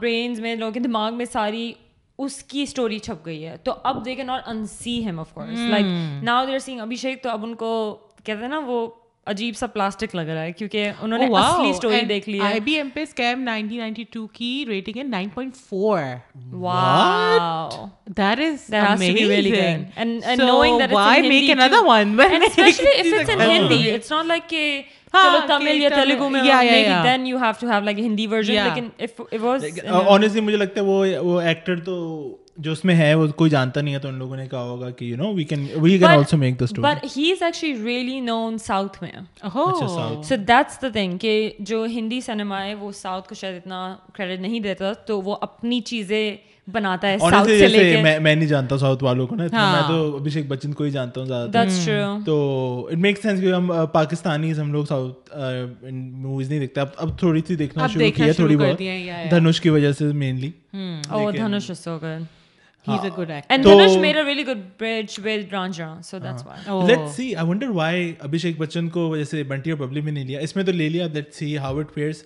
[0.00, 1.72] برین میں لوگوں کے دماغ میں ساری
[2.18, 5.34] اس کی اسٹوری چھپ گئی ہے۔ تو اب دے کین ناٹ ان سی ہم of
[5.34, 5.86] course like
[6.24, 8.86] now they are saying Abhishek تو اب ان کو کہتے ہیں نا وہ
[9.26, 12.60] عجیب سا پلاسٹک لگ رہا ہے کیونکہ انہوں نے اصلی سٹوری دیکھ لی ہے۔ آئی
[12.60, 16.16] بی ایم پی سکیم 1992 کی ریٹنگ ہے 9.4
[16.52, 17.86] wow
[18.20, 21.84] that is that has to be really good and and knowing that why make another
[21.86, 24.82] one but especially if it's in Hindi it's not like کہ
[25.12, 26.42] چلو تمل یا تیلگو میں
[27.04, 30.80] then you have to have like Hindi version لیکن if it was honestly مجھے لگتا
[30.80, 31.94] ہے وہ actor تو
[32.56, 34.90] جو اس میں ہے وہ کوئی جانتا نہیں ہے تو ان لوگوں نے کہا ہوگا
[34.90, 37.84] کہ you know we can we can also make the story but he is actually
[37.84, 39.12] really known south میں.
[40.22, 44.40] سو دیٹس دا تھنگ کہ جو ہندی سنیما ہے وہ ساؤتھ کو شاید اتنا کریڈٹ
[44.40, 46.36] نہیں دیتا تو وہ اپنی چیزیں
[46.72, 49.88] بناتا ہے ساؤتھ سے لے کے میں نہیں جانتا ساؤتھ والوں کو نا میں ہاں.
[49.88, 53.52] تو ابھیشیک بچن کو ہی جانتا ہوں زیادہ دیٹس ٹرو تو اٹ میک سینس کہ
[53.52, 55.36] ہم uh, ہم لوگ ساؤتھ
[55.92, 58.82] موویز uh, نہیں دیکھتے۔ اب تھوڑی سی دیکھنا شروع کی ہے تھوڑی بہت۔
[59.30, 60.50] دھنوش کی وجہ سے mainly
[61.08, 62.22] oh Dhanush is so good
[68.20, 71.06] Abhishek Bachchan کو جیسے بنٹی اور ببلی میں نہیں لیا اس میں تو لے لیا
[71.12, 72.24] let see how it fares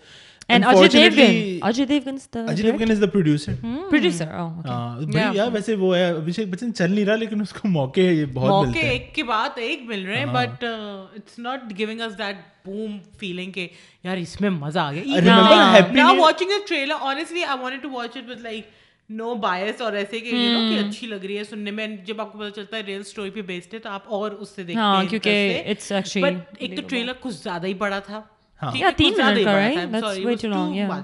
[5.52, 8.78] ویسے وہ ہے ابھیشیک بچن چل نہیں رہا لیکن اس کو موقع یہ بہت موقع
[8.78, 13.52] ایک کے بعد ایک مل رہے ہیں but it's not giving us that boom feeling
[13.52, 13.68] کہ
[14.04, 18.30] یار اس میں مزہ آ گیا watching a trailer honestly I wanted to watch it
[18.30, 18.77] with like
[19.10, 21.86] no bias اور ایسے کہ یو نو کہ اچھی لگ رہی ہے سننے میں.
[22.06, 24.48] جب آپ کو پتا چلتا ہے ریئل سٹوری پہ بیسڈ ہے تو آپ اور اس
[24.48, 28.20] سے دیکھتے ہیں کیونکہ اٹس ایکچولی بٹ ایک تو ٹریلر کچھ زیادہ ہی بڑا تھا.
[28.62, 31.00] یا 3 منٹ کا right that's way too long یا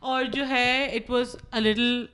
[0.00, 2.04] اور جو ہے it was a little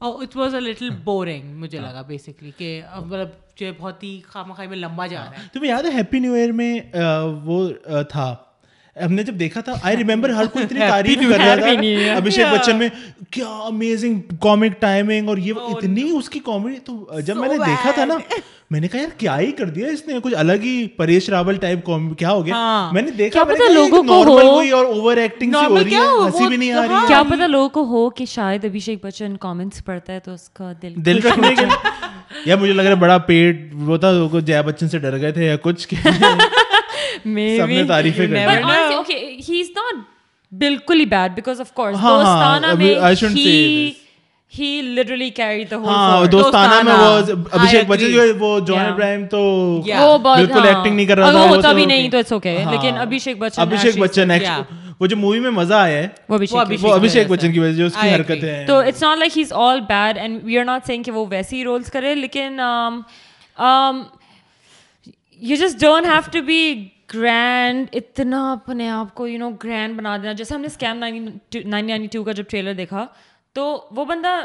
[0.00, 1.86] it was a little boring مجھے ہاں.
[1.86, 5.46] لگا بیسکلی کہ مطلب جو ہے بہت ہی خام خواہ میں لمبا جا رہا ہے.
[5.52, 6.80] تمہیں یاد ہے ہیپی نیو ایئر میں
[7.44, 7.68] وہ
[8.10, 8.34] تھا
[8.96, 12.46] ہم نے جب دیکھا تھا آئی ریمبر ہر کوئی اتنی تعریف کر رہا تھا۔ ابھیشیک
[12.52, 12.88] بچن میں
[13.30, 17.90] کیا امیزنگ کامک ٹائمنگ اور یہ اتنی اس کی کامیڈی تو جب میں نے دیکھا
[17.90, 18.16] تھا نا
[18.70, 21.56] میں نے کہا یار کیا ہی کر دیا اس نے؟ کچھ الگ ہی پریش راول
[21.56, 21.86] ٹائپ
[22.18, 24.22] کیا ہو گیا؟ ہاں۔ میں نے دیکھا لوگوں کو
[24.76, 27.68] اوور ایکٹنگ سی ہو رہی ہے ہنسی بھی نہیں آ رہی ہاں۔ کیا پتہ لوگوں
[27.70, 31.54] کو ہو کہ شاید ابھیشیک بچن کامنٹس پڑھتا ہے تو اس کا دل دل رکھنے
[31.54, 31.64] کے
[32.46, 35.44] یا مجھے لگ رہا ہے بڑا پیٹ وہ تھا جیا بچن سے ڈر گئے تھے
[35.44, 35.94] یا کچھ۔
[40.52, 41.96] بالکل ہی bad because of course
[44.54, 47.06] he literally carry the whole Dostana میں وہ
[47.52, 49.40] ابھیشیک بچن جو ہے وہ جان ابراہیم تو
[49.82, 53.62] بالکل ایکٹنگ نہیں کر رہا تھا وہ نہیں تو اٹس ہاں۔ اوکے لیکن ابھیشیک بچن
[53.62, 54.30] ابھیشیک بچن
[55.00, 56.34] وہ جو مووی میں مزہ آیا ہے وہ
[56.92, 59.52] ابھیشیک بچن کی وجہ سے۔ اس کی حرکتیں ہیں۔ تو it's not like he is
[59.62, 62.60] all bad and we not کہ وہ ویسے ہی رولز کرے لیکن
[65.42, 66.60] you just don't have to be
[67.14, 71.28] grand اتنا اپنے آپ کو یو نو گرینڈ بنا دینا۔ جیسے ہم نے اسکیم نائن
[71.64, 73.06] نائنٹی ٹو کا جب ٹریلر دیکھا
[73.52, 74.40] تو وہ بندہ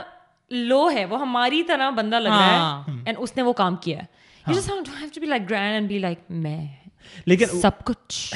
[0.52, 3.76] لو ہے وہ ہماری طرح بندہ لگ رہا ہے ہاں۔ اینڈ اس نے وہ کام
[3.76, 4.00] کیا
[4.48, 6.68] like grand and be like میں۔
[7.26, 8.36] لیکن سب کچھ۔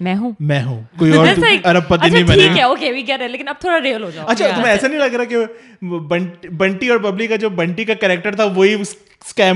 [0.00, 1.26] میں ہوں۔ میں ہوں۔ کوئی اور
[1.88, 4.10] پتی اچھا، نہیں بنے ٹھیک ہے اوکے وی گیٹ اٹ لیکن اب تھوڑا ریئل ہو
[4.10, 5.36] جاؤ۔ اچھا تمہیں ایسا نہیں لگ رہا کہ
[6.50, 8.76] بنٹی اور ببلی کا جو بنٹی کا کریکٹر تھا وہی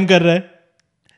[0.08, 0.57] کر رہا ہے۔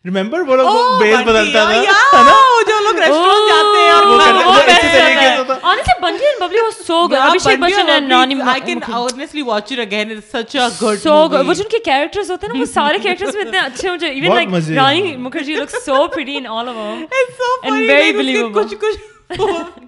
[0.05, 1.65] ریمبر وہ لوگ بیس بدلتا
[2.11, 2.35] تھا نا
[2.69, 6.41] جو لوگ ریسٹورنٹ جاتے ہیں اور وہ کرتے ہیں وہ بیسٹ ہے honestly bunji and
[6.43, 10.33] bubbly was so good abhishek bachchan and nani i can honestly watch it again it's
[10.37, 13.39] such a good so good wo jo unke characters hote hain na wo sare characters
[13.41, 17.07] mein itne acche mujhe even like rani mukherjee looks so pretty in all of them
[17.21, 19.01] it's so funny and very believable kuch kuch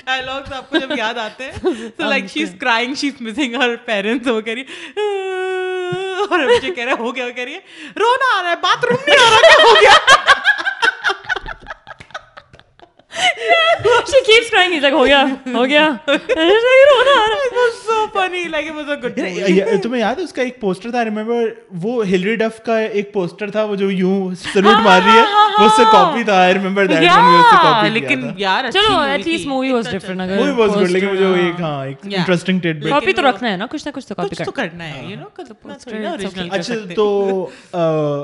[0.07, 3.55] dialogues آپ کو جب یاد آتے ہیں تو like she is crying she is missing
[3.63, 7.61] her parents وہ کہہ رہی اور مجھے کہہ رہا ہو گیا کہہ رہی ہے؟
[8.01, 9.93] رونا آ رہا ہے، باتھ روم نہیں آ رہا ہو گیا؟
[14.05, 14.73] she keeps crying.
[14.73, 18.43] He's like, ہو گیا ہو گیا رونا آ رہا ہے so funny.
[18.49, 19.81] Like it was a good movie.
[19.83, 21.49] تمہیں یاد ہے اس کا ایک پوسٹر تھا ریممبر
[21.83, 25.23] وہ ہلری ڈف کا ایک پوسٹر تھا وہ جو یوں سلوٹ مار رہی ہے
[25.59, 28.99] وہ اس سے کاپی تھا آئی ریممبر دیٹ ون اس سے کاپی لیکن یار چلو
[28.99, 32.61] at least movie was different اگر مووی واز گڈ لیکن مجھے ایک ہاں ایک انٹرسٹنگ
[32.61, 35.19] ٹیڈ بٹ کاپی تو رکھنا ہے نا کچھ نہ کچھ تو کاپی کرنا ہے یو
[35.19, 37.07] نو پوسٹر اوریجنل اچھا تو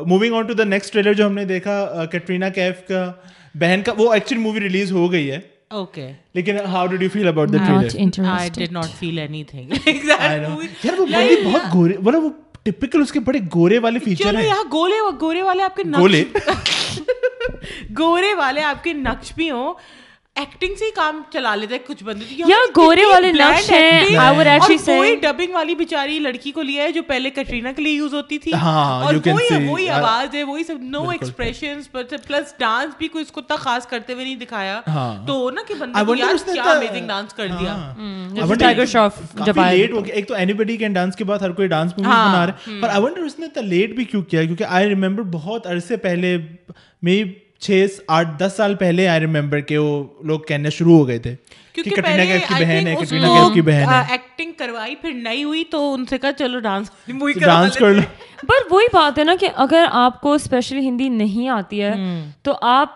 [0.06, 3.10] moving on to the next trailer جو ہم نے دیکھا کٹرینا کیف کا
[3.54, 5.40] بہن کا وہ ایکچوئل مووی ریلیز ہو گئی ہے
[6.34, 7.50] لیکن how you feel about
[8.98, 9.72] feel anything
[11.74, 11.96] گورے
[13.20, 14.34] بڑے گورے والے فیچر
[15.20, 15.82] گورے والے آپ کے
[17.98, 19.74] گورے والے آپ کے نقش بھی ہوں
[20.38, 24.36] ایکٹنگ سے ہی کام چلا لیتے ہیں کچھ بندے یا گورے والے نقش ہیں آئی
[24.38, 27.92] وڈ ایکچولی سے ڈبنگ والی بیچاری لڑکی کو لیا ہے جو پہلے کٹرینا کے لیے
[27.92, 33.08] یوز ہوتی تھی اور وہی وہی آواز ہے وہی سب نو ایکسپریشنز پلس ڈانس بھی
[33.08, 34.80] کوئی اس کو اتنا خاص کرتے ہوئے نہیں دکھایا
[35.26, 38.84] تو نا کہ بندے کو یار کیا امیزنگ ڈانس کر دیا ٹائیگر
[39.44, 41.92] جب لیٹ ہو گیا ایک تو اینی بڈی کین ڈانس کے بعد ہر کوئی ڈانس
[41.98, 44.88] بنا رہا ہے پر آئی ونڈر اس نے اتنا لیٹ بھی کیوں کیا کیونکہ آئی
[44.88, 46.36] ریممبر بہت عرصے پہلے
[47.02, 47.22] میں
[47.60, 51.34] چھ آٹھ دس سال پہلے آئی ریمبر کہ وہ لوگ کہنا شروع ہو گئے تھے
[54.10, 55.12] ایکٹنگ کروائی پھر
[55.44, 56.90] ہوئی تو ان سے کہا چلو ڈانس
[57.40, 58.00] ڈانس کر لو۔
[58.70, 61.92] وہی بات ہے نا کہ اگر آپ کو اسپیشلی ہندی نہیں آتی ہے
[62.42, 62.88] تو آپ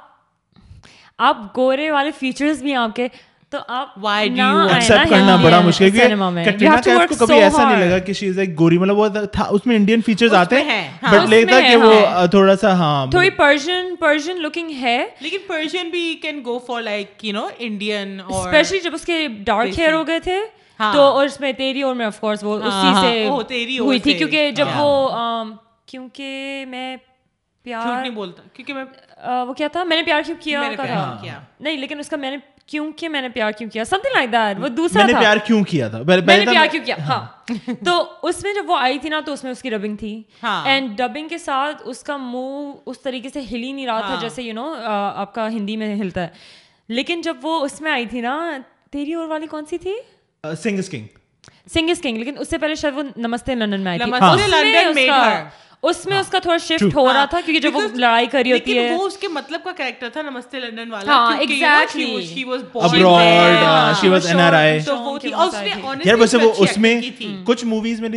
[1.19, 3.09] آپ گورے والے فیچرز بھی آپ کے
[3.53, 8.29] تو آپ ایکسیپٹ کرنا بڑا مشکل ہے کیف کو کبھی ایسا نہیں لگا کہ شی
[8.29, 11.77] از گوری مطلب وہ تھا اس میں انڈین فیچرز آتے ہیں۔ ہاں، بٹ لگتا کہ
[11.77, 16.83] وہ ہاں۔ تھوڑا سا ہاں تھوڑی پرشین پرشین ہے۔ لیکن پرشین بھی can go for
[16.83, 20.39] like you know Indian اور اسپیشلی جب اس کے ڈارک ہیئر ہو گئے تھے
[20.79, 24.69] تو اور اس میں تیری اور میں کورس وہ اسی سے ہوئی تھی۔ کیونکہ جب
[24.77, 25.09] وہ
[25.87, 26.97] کیونکہ میں
[27.65, 28.85] پیار نہیں بولتا کیونکہ میں
[29.23, 30.63] وہ کیا تھا؟ میں نے پیار کیوں کیا
[31.61, 34.17] نہیں لیکن اس کا میں نے کیوں کہ میں نے Pyaar Kyun Kiya? Something
[34.17, 36.97] like that وہ دوسرا میں نے پیار کیوں کیا تھا؟ میں نے پیار کیوں کیا؟
[37.09, 39.71] ہاں۔, ہاں۔ تو اس میں جب وہ آئی تھی نا تو اس میں اس کی
[39.71, 43.73] ڈبنگ تھی۔ ہاں۔ اینڈ ڈبنگ کے ساتھ اس کا منہ اس طریقے سے ہل ہی
[43.73, 44.75] نہیں رہا تھا ہاں۔ جیسے یو نو
[45.15, 46.29] آپ کا ہندی میں ہلتا ہے۔
[46.89, 48.59] لیکن جب وہ اس میں آئی تھی نا
[48.91, 49.95] تیری اور والی کون سی تھی؟
[50.63, 51.07] Singh is King
[51.75, 54.11] Singh is King لیکن اس سے پہلے شاید وہ نمستے لندن میں آئی تھی۔
[55.83, 58.53] اس میں اس کا تھوڑا شفٹ ہو رہا تھا کیونکہ جب وہ لڑائی کر رہی
[58.53, 58.91] ہوتی ہے.
[58.91, 63.97] وہ اس کے مطلب کا کیریکٹر تھا نمستے لندن والا ہاں exactly she was abroad
[64.01, 64.27] she was
[66.05, 66.95] یار ویسے وہ اس میں
[67.47, 68.09] کچھ موویز میں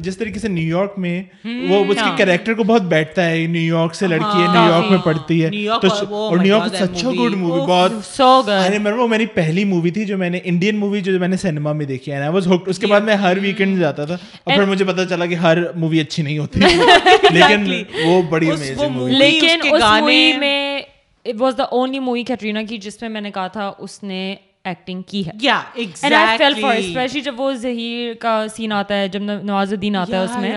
[0.00, 1.22] جس طریقے سے نیو یارک میں
[1.68, 4.54] وہ اس کے کیریکٹر ہاں۔ کو بہت بیٹھتا ہے۔ نیو یارک سے لڑکی ہے ہاں،
[4.56, 8.92] نیو یارک میں پڑھتی ہے۔ اور New York such a good movie بہت آئی ریمبر
[8.94, 11.86] وہ میری پہلی مووی تھی جو میں نے انڈین مووی جو میں نے سینما میں
[11.86, 12.28] دیکھی ہے
[12.66, 15.58] اس کے بعد میں ہر ویکنڈ جاتا تھا اور پھر مجھے پتا چلا کہ ہر
[15.74, 16.60] مووی اچھی نہیں ہوتی۔
[17.30, 17.64] لیکن
[18.04, 18.46] وہ بڑی
[19.18, 19.82] لیکن اس
[20.36, 20.80] میں
[21.24, 24.34] it was the only movie Katrina کی جس میں میں نے کہا تھا اس نے
[24.64, 25.30] ایکٹنگ کی ہے۔
[26.78, 30.52] اسپیشلی جب وہ ظہیر کا سین آتا ہے جب نواز الدین آتا ہے اس میں۔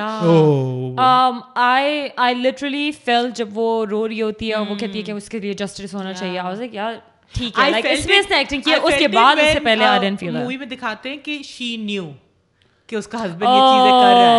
[1.56, 5.30] آئی آئی لٹرلی فیل جب وہ رو رہی ہوتی ہے وہ کہتی ہے کہ اس
[5.30, 6.40] کے لیے جسٹس ہونا چاہیے۔
[6.72, 6.94] یار
[7.34, 7.64] ٹھیک ہے۔
[7.94, 10.36] اس میں اس نے ایکٹنگ کی ہے اس کے بعد اس سے پہلے آئی فیل
[10.40, 12.10] مووی میں دکھاتے ہیں کہ شی نیو
[12.88, 14.38] کہ اس کا ہسبینڈ یہ چیزیں کر رہا ہے۔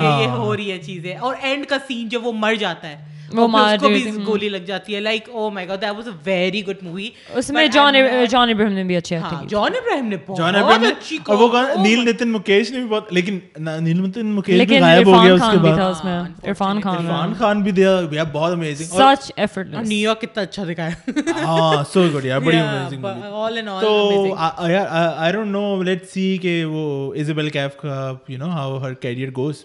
[0.00, 2.88] کہ یہ ہاں۔ ہو رہی ہے چیزیں اور اینڈ کا سین جب وہ مر جاتا
[2.88, 7.08] ہے۔ گولی لگ جاتی ہے like oh my god that was a very good movie
[7.34, 7.94] اس میں جان
[8.30, 11.48] جان ابراہیم نے بھی اچھی ایکٹنگ جان ابراہیم نے جان ابراہیم اور وہ
[11.82, 15.42] نیل نتن مکیش نے بھی بہت لیکن نیل نتن مکیش بھی غائب ہو گیا اس
[15.50, 20.20] کے بعد۔ عرفان خان عرفان خان بھی دیا۔ بھیا بہت amazing such effort New York
[20.20, 24.26] کتنا اچھا دکھایا۔ ہاں سو گڈ یار بڑی امیزنگ آل ان آل تو
[24.70, 26.82] یار آئی ڈونٹ نو لیٹ سی کہ وہ
[27.14, 29.64] ایزابل کیف کا you know how her career goes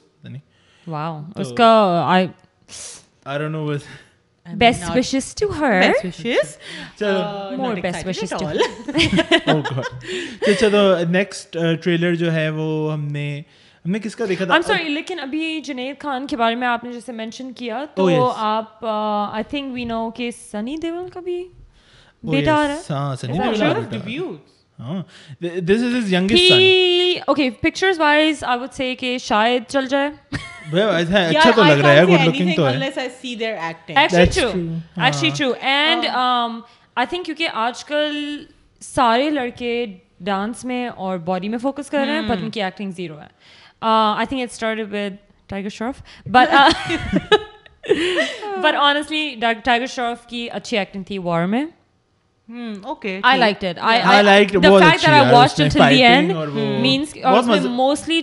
[0.87, 1.71] wow اس کا
[2.05, 2.27] I
[3.25, 3.83] I don't know was
[4.47, 5.91] best wishes to her
[6.97, 9.61] چلو مور بیسٹ وشز ٹو
[10.45, 13.41] تو چلو نیکسٹ ٹریلر جو ہے وہ ہم نے
[13.85, 16.67] ہم نے کس کا دیکھا تھا I'm sorry لیکن ابھی جنید خان کے بارے میں
[16.67, 21.19] آپ نے جیسے مینشن کیا تو آپ آئی تھنک وی نو کہ سنی دیول کا
[21.19, 21.43] بھی
[22.23, 23.37] بیٹا آ رہا ہے ہاں Sunny
[23.91, 24.35] Deol
[24.79, 30.09] this is youngest son okay pictures wise I would say کہ شاید چل جائے
[37.53, 38.43] آج کل
[38.81, 39.85] سارے لڑکے
[40.19, 43.27] ڈانس میں اور باڈی میں فوکس کر رہے ہیں بٹ ان کی ایکٹنگ زیرو ہے
[43.81, 45.15] I think it start with
[45.49, 45.91] Tiger
[46.25, 46.53] but
[48.61, 51.65] but honestly Tiger Shroff کی اچھی ایکٹنگ تھی وار میں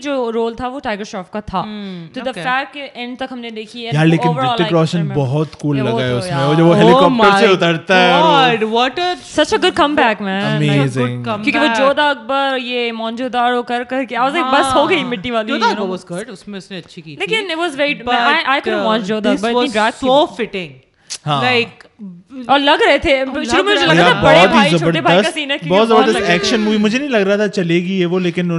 [0.02, 0.90] جو رول جودا
[12.10, 15.52] اکبر یہ مونجو دارو بس ہو گئی مٹی والی
[17.06, 17.50] لیکن
[21.26, 21.86] ہاں۔ لائک
[22.46, 23.24] اور لگ رہے تھے۔
[25.68, 28.50] بہت ایکشن مووی مجھے نہیں لگ رہا تھا چلے گی وہ لیکن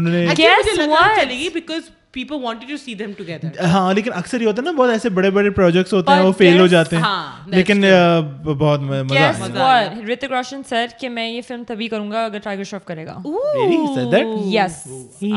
[2.14, 5.10] people wanted to see them together ہاں لیکن اکثر یہ ہوتا ہے نا بہت ایسے
[5.10, 7.04] بڑے بڑے پروجیکٹس ہوتے ہیں وہ فیل ہو جاتے ہیں۔
[7.46, 7.84] لیکن
[8.44, 12.86] بہت مزہ رتک روشن سر کہ میں یہ فلم تبھی کروں گا اگر ٹائیگر شرف
[12.86, 13.18] کرے گا۔
[14.54, 14.88] Yes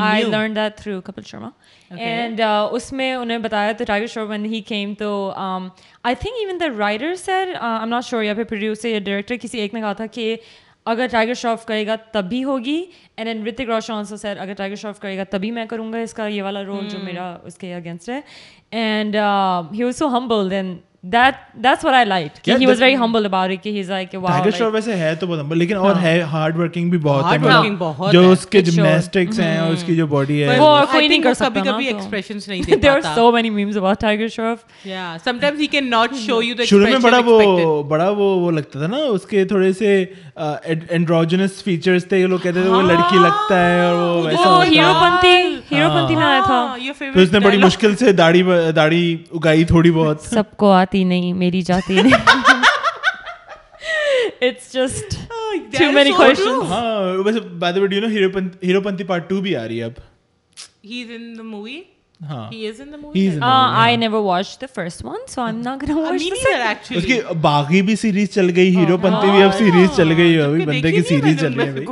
[0.01, 1.49] I learn that through Kapil Sharma
[1.91, 6.33] and اس میں انہوں نے بتایا تو Tiger Shroff one he came تو I think
[6.39, 9.79] even the writer sir I'm not sure یا پھر پروڈیوسر یا ڈائریکٹر کسی ایک نے
[9.79, 10.35] کہا تھا کہ
[10.85, 12.85] اگر ٹائیگر شراف کرے گا تب بھی ہوگی۔
[13.17, 15.97] اینڈ اینڈ رتک روشن آنسو سیر اگر ٹائیگر شراف کرے گا تبھی میں کروں گا
[15.97, 17.07] اس کا یہ والا رول جو hmm.
[17.07, 18.21] میرا اس کے اگینسٹ ہے۔
[18.71, 20.77] اینڈ ہی ہم ہمبل دین
[41.63, 42.05] فیچرس
[42.81, 43.81] لڑکی لگتا ہے
[45.71, 46.75] ہیرو پنتی میں آیا تھا
[47.21, 48.43] اس نے بڑی مشکل سے داڑھی
[49.31, 52.49] اگائی تھوڑی بہت سب کو آتی نہیں میری جاتی نہیں
[54.41, 55.15] it's just
[55.77, 59.55] too many questions ہاں ویسے by the way you know Heropanti Heropanti part 2 بھی
[59.55, 59.99] آ رہی ہے اب
[60.85, 61.01] he
[62.67, 63.21] is in the movie
[67.41, 71.39] Baaghi بھی سیریز چل گئی ہیرو پنتی بھی اب سیریز چل گئی بندے کی سیریز
[71.39, 71.85] چل رہی ہے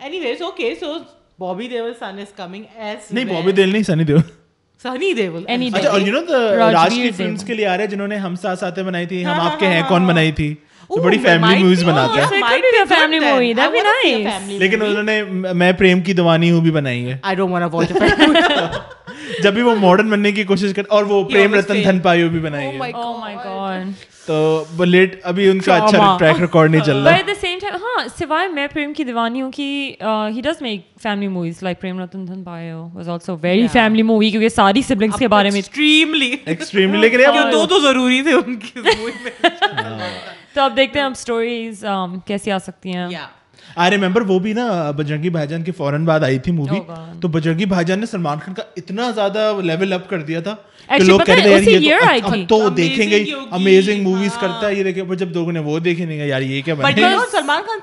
[0.20, 0.92] anyways okay so
[1.38, 4.22] Bobby Deol son is coming as نہیں بابی دیول نہیں سنی دیول
[4.84, 8.34] سنی دیول اچھا اور یو نو راج کی فلمز کے لیے آ جنہوں نے ہم
[8.36, 10.54] ساتھ ساتھ بنائی تھی ہم آپ کے ہیں کون بنائی تھی
[10.90, 12.40] بڑی فیملی موویز بناتے ہیں
[14.48, 15.22] لیکن انہوں نے
[15.54, 17.16] میں پریم کی ہوں بھی بنائی ہے
[19.42, 22.40] جب بھی وہ ماڈرن بننے کی کوشش کر اور وہ پریم رتن دھن پایو بھی
[22.40, 22.78] بنائی ہے
[24.26, 24.36] تو
[24.76, 27.12] بلیٹ ابھی ان کا اچھا ٹریک ریکارڈ نہیں چل رہا.
[27.12, 29.64] ہے ایٹ سیم ٹائم ہاں سوائے میں پریم کی دیوانی ہوں کہ
[30.36, 34.30] he does make family movies like Prem Ratan Dhan Payo was also very family movie
[34.30, 38.56] کیونکہ ساری سبلنگز کے بارے میں ایکسٹریملی ایکسٹریملی لیکن یہ دو تو ضروری تھے ان
[38.56, 39.50] کی مووی میں.
[40.54, 41.84] تو اب دیکھتے ہیں اب سٹوریز
[42.26, 43.06] کیسی آ سکتی ہیں۔
[43.76, 46.80] آئی ریمبر وہ بھی نا بجرنگی بھائی جان کی فوراً بعد آئی تھی مووی
[47.20, 50.54] تو بجرنگی بھائی جان نے سلمان خان کا اتنا زیادہ لیول اپ کر دیا تھا
[50.98, 51.24] جب لوگوں
[55.52, 56.06] نے وہ دیکھے
[57.30, 57.78] سلمان خان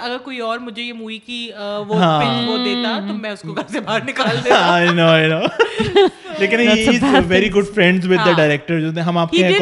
[0.00, 1.50] اگر کوئی اور مجھے یہ مووی کی
[1.94, 2.22] ہاں.
[3.84, 4.36] باہر نکال
[6.38, 6.60] لیکن
[7.28, 9.58] ویری گڈ ود ڈائریکٹر جو ہم آپ کے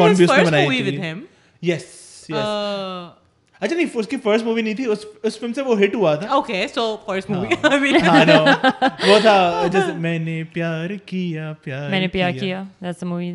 [3.61, 4.85] اچھا نہیں اس کی فرسٹ مووی نہیں تھی
[5.23, 9.37] اس فلم سے وہ ہٹ ہوا تھا۔ اوکے سو فرسٹ مووی ہاں۔, ہاں، وہ تھا
[9.71, 13.31] جیسے میں نے پیار کیا پیار میں نے پیار کیا۔ دیٹس ا مووی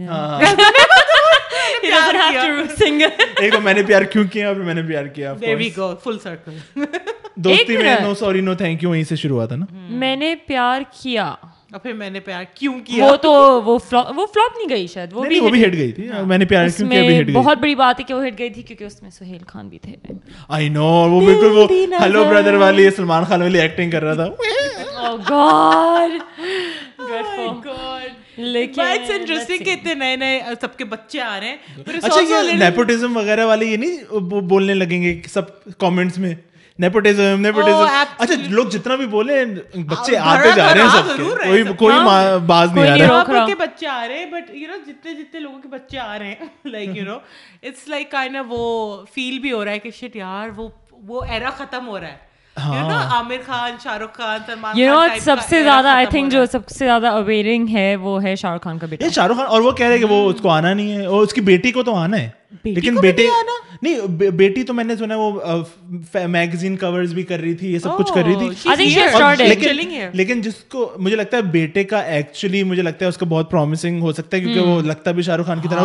[3.40, 6.18] ایک میں نے پیار کیوں کیا پھر میں نے پیار کیا there we go full
[6.18, 6.84] circle
[7.36, 9.66] دوستی میں no sorry no thank you وہیں سے شروع ہوا تھا نا۔
[9.96, 11.34] میں نے پیار کیا۔
[11.78, 15.40] پھر میں نے پیار کیوں کیا؟ وہ تو وہ وہ نہیں گئی شاید وہ بھی
[15.40, 17.74] وہ بھی ہٹ گئی تھی۔ میں نے پیار کیوں کیا بھی ہٹ گئی۔ بہت بڑی
[17.74, 19.92] بات ہے کہ وہ ہٹ گئی تھی کیونکہ اس میں سہیل خان بھی تھے۔
[20.48, 21.66] آئی نو وہ بالکل وہ
[22.58, 24.28] والی سلمان خان والی ایکٹنگ کر رہا تھا۔
[25.02, 26.10] oh oh
[30.60, 31.56] سب کے بچے آ رہے ہیں۔
[32.02, 35.42] اچھا، وغیرہ والے یہ نہیں بولنے لگیں گے سب
[35.78, 36.34] کامنٹس میں۔
[36.78, 37.86] Oh,
[38.18, 39.44] اچھا لوگ جتنا بھی بولے
[39.76, 43.86] بچے ہاں، آتے جا رہے ہیں سب کوئی کوئی ہاں، باز نہیں آ رہا۔ بچے
[43.86, 46.96] آ رہے ہیں بٹ یو نو جتنے جتنے لوگوں کے بچے آ رہے ہیں like
[46.96, 47.16] you know
[47.62, 48.62] it's like kind وہ
[49.14, 50.68] فیل بھی ہو رہا ہے کہ شٹ یار وہ
[51.06, 52.16] وہ ایرا ختم ہو رہا ہے۔
[52.56, 54.20] ہاں۔ عامر خان شاہ رخ
[55.20, 58.62] سب سے زیادہ آئی تھنک جو سب سے زیادہ اویئرنگ ہے وہ ہے شاہ رخ
[58.62, 60.72] خان کا بیٹا۔ شاہ رخ خان اور وہ کہہ رہے کہ وہ اس کو آنا
[60.74, 62.28] نہیں ہے اور اس کی بیٹی کو تو آنا ہے۔
[62.64, 63.22] لیکن بیٹے
[63.82, 64.00] نہیں
[64.30, 65.40] بیٹی تو میں نے سنا وہ
[66.26, 68.48] میگزین کورز بھی کر رہی تھی یہ سب کچھ کر رہی تھی۔
[70.12, 73.50] لیکن جس کو مجھے لگتا ہے بیٹے کا ایکچولی مجھے لگتا ہے اس کا بہت
[73.50, 75.82] پرومسنگ ہو سکتا ہے کیونکہ وہ لگتا بھی شاہ رخ خان کی طرح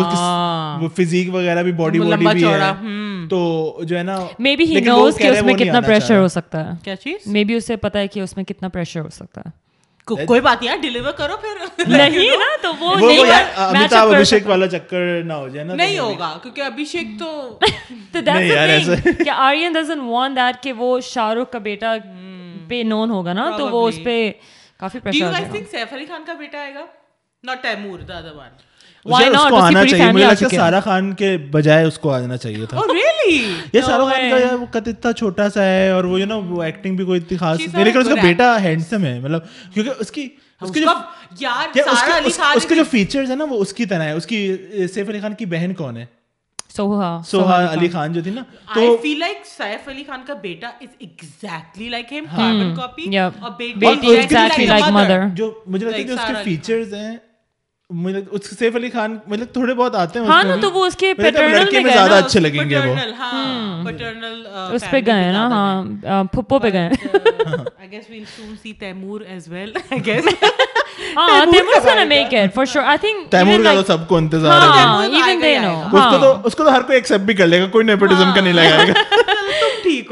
[0.81, 2.57] وہ فزیک وغیرہ بھی باڈی باڈی بھی ہے۔
[3.29, 6.65] تو جو ہے نا مے بی ہی نوز کہ اس میں کتنا پریشر ہو سکتا
[6.65, 9.41] ہے۔ کیا چیز؟ مے بی اسے پتا ہے کہ اس میں کتنا پریشر ہو سکتا
[9.45, 9.66] ہے۔
[10.15, 12.95] کوئی بات نہیں ڈیلیور کرو پھر۔ نہیں نا تو وہ
[13.57, 17.59] امیتابھ ابھیشیک والا چکر نہ ہو جائے نا نہیں ہوگا کیونکہ ابھیشیک تو
[19.23, 22.67] کہ آرین ڈزنٹ وان دیٹ کہ وہ شاہ رخ کا بیٹا hmm.
[22.69, 24.31] پے نون ہوگا نا تو وہ اس پہ
[24.77, 26.85] کافی pressure do you guys think Saif Ali Khan کا بیٹا آئے گا؟
[27.43, 28.49] Not Taimur the other one
[30.49, 31.89] Sara Khan کے بجائے
[35.17, 39.05] چھوٹا سا ہے اور وہ ایکٹنگ بھی کوئی اتنی خاص میرے اس کا بیٹا ہینڈسم
[39.05, 39.41] ہے مطلب
[39.73, 40.29] کیونکہ اس کی
[40.61, 40.71] اس
[42.65, 44.57] کے جو فیچرز ہیں نا وہ اس کی طرح ہے اس کی
[44.93, 46.05] سیف علی خان کی بہن کون ہے؟
[46.75, 48.41] سوہا سوہا علی خان۔ جو تھی نا
[48.75, 53.49] تو فیل لائک سیف علی خان کا بیٹا is exactly like him carbon copy اور
[53.57, 57.17] بیٹی ایگزیکٹلی لائک مدر جو مجھے لگتا ہے اس کے فیچرز ہیں
[58.31, 61.69] اس سیف علی خان مطلب تھوڑے بہت آتے ہیں ہاں تو وہ اس کے پیٹرنل
[61.73, 62.95] میں زیادہ اچھے لگیں گے وہ۔
[63.85, 66.89] پیٹرنل اس پہ گئے نا ہاں پھپھو پہ گئے۔
[74.49, 75.07] ہاں، ہاں،
[75.39, 75.39] گا۔
[75.99, 76.11] ہاں۔
[79.83, 80.11] ٹھیک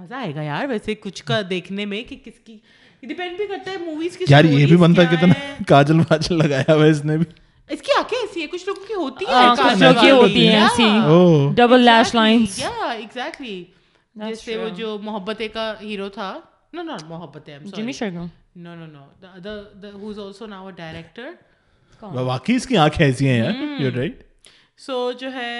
[0.00, 2.56] مزہ آئے گا یار ویسے کچھ کا دیکھنے میں کہ کس کی
[3.02, 5.34] ڈیپینڈ بھی کرتا ہے موویز کی یار یہ بھی بنتا ہے کتنا
[5.68, 7.26] کاجل واجل لگایا ہوا اس نے بھی
[7.70, 10.60] اس کی آنکھیں ایسی ہیں کچھ لوگوں کی ہوتی ہیں کچھ لوگوں کی ہوتی ہیں
[10.60, 10.88] ایسی
[11.56, 13.28] ڈبل لیش لائنز یا
[14.14, 16.32] جیسے وہ جو محبتیں کا ہیرو تھا
[16.72, 18.26] نو نو شرگم
[18.56, 19.04] نو no know
[19.94, 21.30] who is also director
[22.02, 24.22] واقعی اس کی آنکھیں ایسی ہیں یار یو رائٹ
[24.78, 25.50] سو جو ہے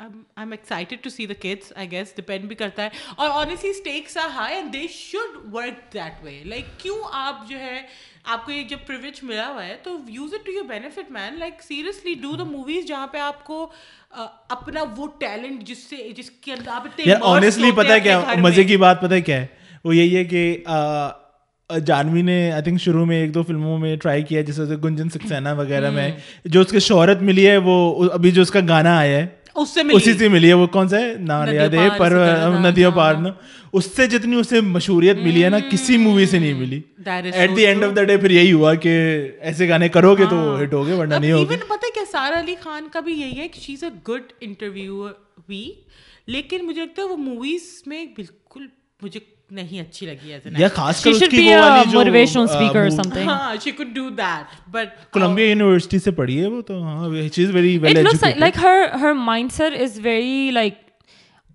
[0.00, 3.70] I am excited to see the kids I guess depend بھی کرتا ہے اور honestly
[3.70, 7.80] stakes are high and they should work that way like کیوں آپ جو ہے
[8.24, 11.38] آپ کو یہ جب پرویج ملا ہوا ہے تو use it to your benefit man
[11.38, 13.68] like seriously do the movies جہاں پہ آپ کو
[14.10, 18.76] اپنا وہ ٹیلنٹ جس سے جس کے اندر آپ آنیسٹلی پتہ ہے کیا مزے کی
[18.76, 19.46] بات پتہ کیا ہے
[19.84, 20.44] وہ یہی ہے کہ
[21.70, 25.52] جانوی نے آئی تھنک شروع میں ایک دو فلموں میں ٹرائی کیا جیسے گنجن سکسینا
[25.52, 26.10] وغیرہ میں
[26.44, 29.68] جو اس کے شہرت ملی ہے وہ ابھی جو اس کا گانا آیا ہے اس
[29.74, 32.12] سے ملی۔ اسی سے ملی ہے وہ کون سا ہے؟ ناریا دے پر
[32.60, 33.28] ندیا پار نا۔
[33.72, 36.80] اس سے جتنی اسے مشہوریت ملی ہے نا کسی مووی سے نہیں ملی۔
[37.32, 38.92] At the end of the day پھر یہی ہوا کہ
[39.40, 42.54] ایسے گانے کرو گے تو ہاں۔ ہٹ ہوگے ورنہ نہیں ہوگے۔ پتا کیا سارا علی
[42.60, 45.06] خان کا بھی یہی ہے کہ she is a good interview
[45.38, 45.72] ہوئی
[46.26, 48.66] لیکن مجھے لگتا ہے وہ موویز میں بالکل
[49.02, 49.20] مجھے
[49.50, 53.28] نہیں اچھی لگی ہے خاص کر اس کی وہ والی جو موٹیویشنل اور سم تھنگ
[53.28, 57.96] ہاں she do that but Columbia University سے پڑھی ہے وہ تو ہاں very well
[57.96, 59.12] educated like her her
[59.52, 60.74] mindset is very like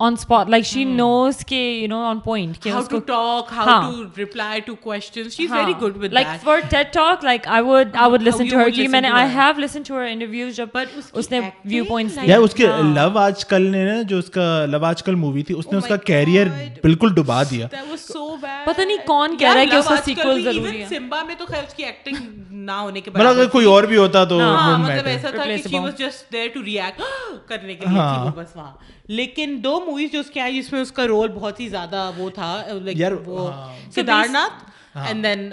[0.01, 4.03] on spot like she knows کے you know on point how to talk how to
[4.17, 6.59] reply to she is very good with like for
[6.91, 7.63] talk like I
[7.95, 10.77] I listen to her میں نے I have listen to her interviews جب
[11.13, 14.83] اس نے view points یا اس کے لو آج کل نے جو اس کا لو
[14.85, 16.47] آج کل مووی تھی اس نے اس کا کیریئر
[16.83, 20.87] بالکل ڈبا دیا پتہ نہیں کون کہہ رہا ہے کہ اس کا سیکول ضروری ہے
[20.89, 23.97] سمبا میں تو خیر اس کی ایکٹنگ نہ ہونے کے بعد اگر کوئی اور بھی
[23.97, 27.01] ہوتا تو ہاں، مطلب ایسا تھا کہ she was just there to react
[27.47, 28.71] کرنے کے لیے ہاں۔ تھی وہ بس وہاں۔
[29.11, 32.09] لیکن دو موویز جو اس کے آئی جس میں اس کا رول بہت ہی زیادہ
[32.17, 32.51] وہ تھا
[32.81, 33.49] لائک وہ
[33.95, 34.63] سدارناتھ
[34.97, 35.51] اینڈ دین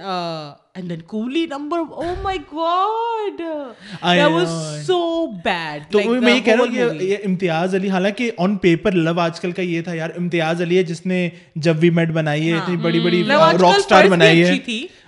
[5.90, 8.30] تو میں یہ کہہ رہا ہوں یہ امتیاز علی حالانکہ
[9.18, 12.48] آج کل کا یہ تھا یار امتیاز علی ہے جس نے جب وی میٹ بنائی
[12.48, 13.60] ہے اتنی بڑی بڑی راک
[14.10, 14.50] بنائی ہے۔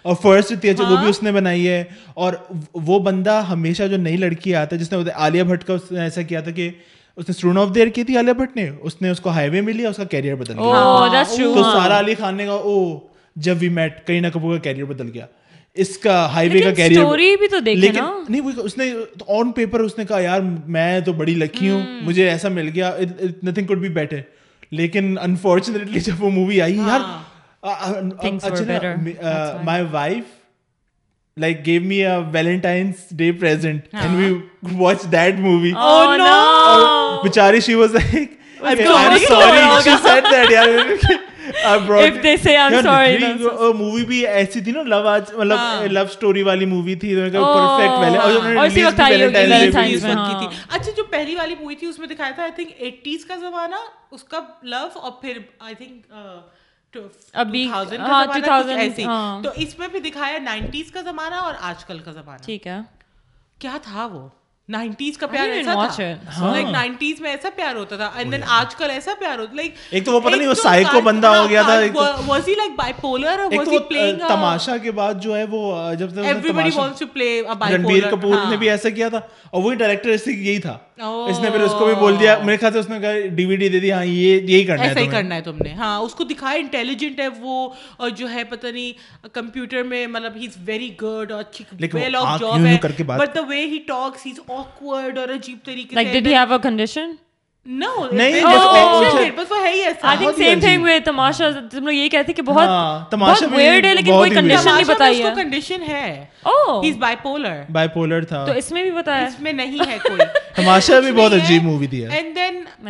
[0.03, 2.33] اور فرسٹ وہ بھی اس نے بنائی ہے۔ اور
[2.75, 6.41] وہ بندہ ہمیشہ جو نئی لڑکی آتا ہے جس نے عالیہ بھٹ کا ایسا کیا
[6.41, 6.69] تھا کہ
[7.17, 9.51] اس نے اسٹوڈنٹ آف دیئر کی تھی عالیہ بھٹ نے اس نے اس کو ہائی
[9.51, 10.65] وے میں لیا اس کا کیریئر بدل گیا۔
[11.55, 12.99] تو سارا علی خان نے کہا او
[13.37, 15.27] جب وی میٹ کرینا کپور کا کیریئر بدل گیا۔
[15.77, 18.95] اس کا ہائی وے کا کیریئر سٹوری بھی تو دیکھیں نا۔ نہیں وہ اس نے
[19.29, 22.97] آن پیپر اس نے کہا یار میں تو بڑی لکی ہوں مجھے ایسا مل گیا
[23.43, 24.21] نتھنگ کوڈ بی بیٹر
[24.71, 27.01] لیکن انفارچونیٹلی جب وہ مووی آئی ہاں۔ یار
[28.43, 28.95] اچھا
[29.65, 30.25] my wife
[31.37, 34.05] like gave me a Valentine's Day present uh-huh.
[34.05, 34.43] and we
[34.77, 35.75] watched that movie.
[35.75, 37.21] Oh, oh no!
[37.25, 38.39] Bichari, she was like,
[50.97, 52.09] جو پہلی والی مووی تھی اس میں
[59.43, 62.79] تو اس میں بھی دکھایا نائنٹیز کا زمانہ اور آج کل کا زمانہ ٹھیک ہے
[63.59, 64.29] کیا تھا وہ
[64.71, 65.75] نائنٹیز کا پیار ایسا
[66.43, 69.75] لائک نائنٹیز میں ایسا پیار ہوتا تھا۔ اینڈ دین آج کل ایسا پیار ہوتا لائک
[69.91, 71.79] ایک تو وہ پتہ نہیں وہ سائیکو بندہ ہو گیا تھا
[72.27, 73.79] was he like bipolar was he
[74.29, 77.85] Tamasha کے بعد جو ہے وہ uh, جب تک everybody wants to play a bipolar
[77.85, 81.51] Ranbir Kapoor نے ہاں۔ بھی ایسا کیا تھا۔ اور وہی ڈائریکٹر یہی تھا۔ اس نے
[81.51, 83.69] پھر اس کو بھی بول دیا۔ میرے خیال سے اس نے کہا ڈی وی ڈی
[83.69, 86.15] دے دی۔ ہاں یہ یہی کرنا ہے ایسا ہی کرنا ہے تم نے۔ ہاں اس
[86.15, 90.57] کو دکھایا انٹیلیجنٹ ہے وہ اور جو ہے پتہ نہیں کمپیوٹر میں مطلب ہی از
[90.67, 92.77] ویری گڈ اور اچھی ویل آف جاب ہے۔
[93.07, 96.35] But the way he talks he is awkward اور عجیب طریقے سے like dad he
[96.35, 97.15] have a condition
[108.83, 109.99] بھی بتایا اس میں نہیں ہے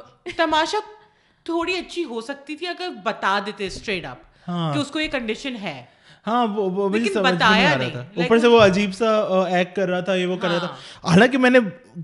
[1.46, 5.56] تھوڑی اچھی ہو سکتی تھی اگر بتا دیتے اسٹریٹ اپ کہ اس کو یہ کنڈیشن
[5.56, 5.84] ہے۔
[6.28, 9.06] ہاں وہ مجھے سمجھ نہیں آ رہا تھا۔ اوپر سے وہ عجیب سا
[9.50, 11.60] ایکٹ کر رہا تھا یہ وہ کر رہا تھا۔ ہاں۔ حالانکہ میں نے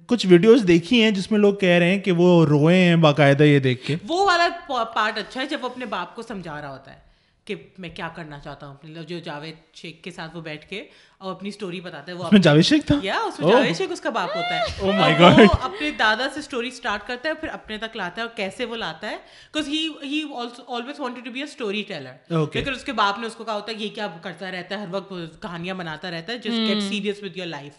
[0.08, 3.44] کچھ ویڈیوز دیکھی ہیں جس میں لوگ کہہ رہے ہیں کہ وہ روئے ہیں باقاعدہ
[3.44, 4.48] یہ دیکھ کے۔ وہ والا
[4.84, 7.07] پارٹ اچھا ہے جب وہ اپنے باپ کو سمجھا رہا ہوتا ہے۔
[7.48, 10.84] کہ میں کیا کرنا چاہتا ہوں۔ اپنے جو جاوید شیخ کے ساتھ وہ بیٹھ کے
[11.18, 14.02] اور اپنی اسٹوری بتاتا ہے وہ جاوید شیخ تھا؟ یا اس میں جاوید شیخ اس
[14.02, 17.78] کا باپ ہوتا ہے۔ oh وہ اپنے دادا سے اسٹوری اسٹارٹ کرتا ہے پھر اپنے
[17.78, 20.22] تک لاتا ہے اور کیسے وہ لاتا ہے۔ Because he he
[20.68, 21.46] always wanted to be a
[21.88, 24.76] storyteller لیکن اس کے باپ نے اس کو کہا ہوتا ہے یہ کیا کرتا رہتا
[24.76, 27.74] ہے ہر وقت کہانیاں بناتا رہتا ہے جس get serious with your life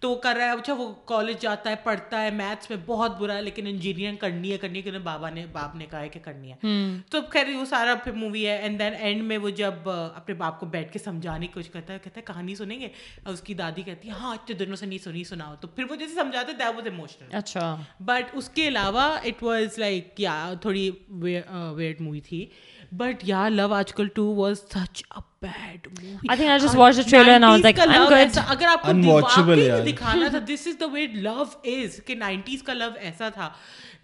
[0.00, 3.18] تو وہ کر رہا ہے اچھا وہ کالج جاتا ہے پڑھتا ہے میتھس میں بہت
[3.18, 6.20] برا ہے لیکن انجینئرنگ کرنی ہے کرنی ہے بابا نے باپ نے کہا ہے کہ
[6.20, 6.66] کرنی ہے۔
[7.10, 10.60] تو خیر وہ سارا پھر مووی ہے اینڈ دین اینڈ میں وہ جب اپنے باپ
[10.60, 12.88] کو بیٹھ کے سمجھانے کی کوشش کرتا ہے کہتا ہے کہانی سنیں گے؟
[13.26, 15.96] اس کی دادی کہتی ہے ہاں اتنے دنوں سے نہیں سنی سناؤ۔ تو پھر وہ
[15.96, 20.90] جیسے سمجھاتے دیٹ واز ایموشنل اچھا۔ بٹ اس کے علاوہ اٹ واز لائک یا تھوڑی
[21.08, 22.46] ویئرڈ مووی تھی۔
[22.92, 26.76] بٹ یا Love Aaj Kal two was such a bad movie I think I just
[26.76, 28.38] watched the trailer and I was like, I'm good.
[28.48, 29.80] اگر آپ کو یار.
[29.86, 33.48] دکھانا تھا this is the way love is کہ nineties کا لو ایسا تھا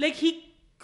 [0.01, 0.31] like he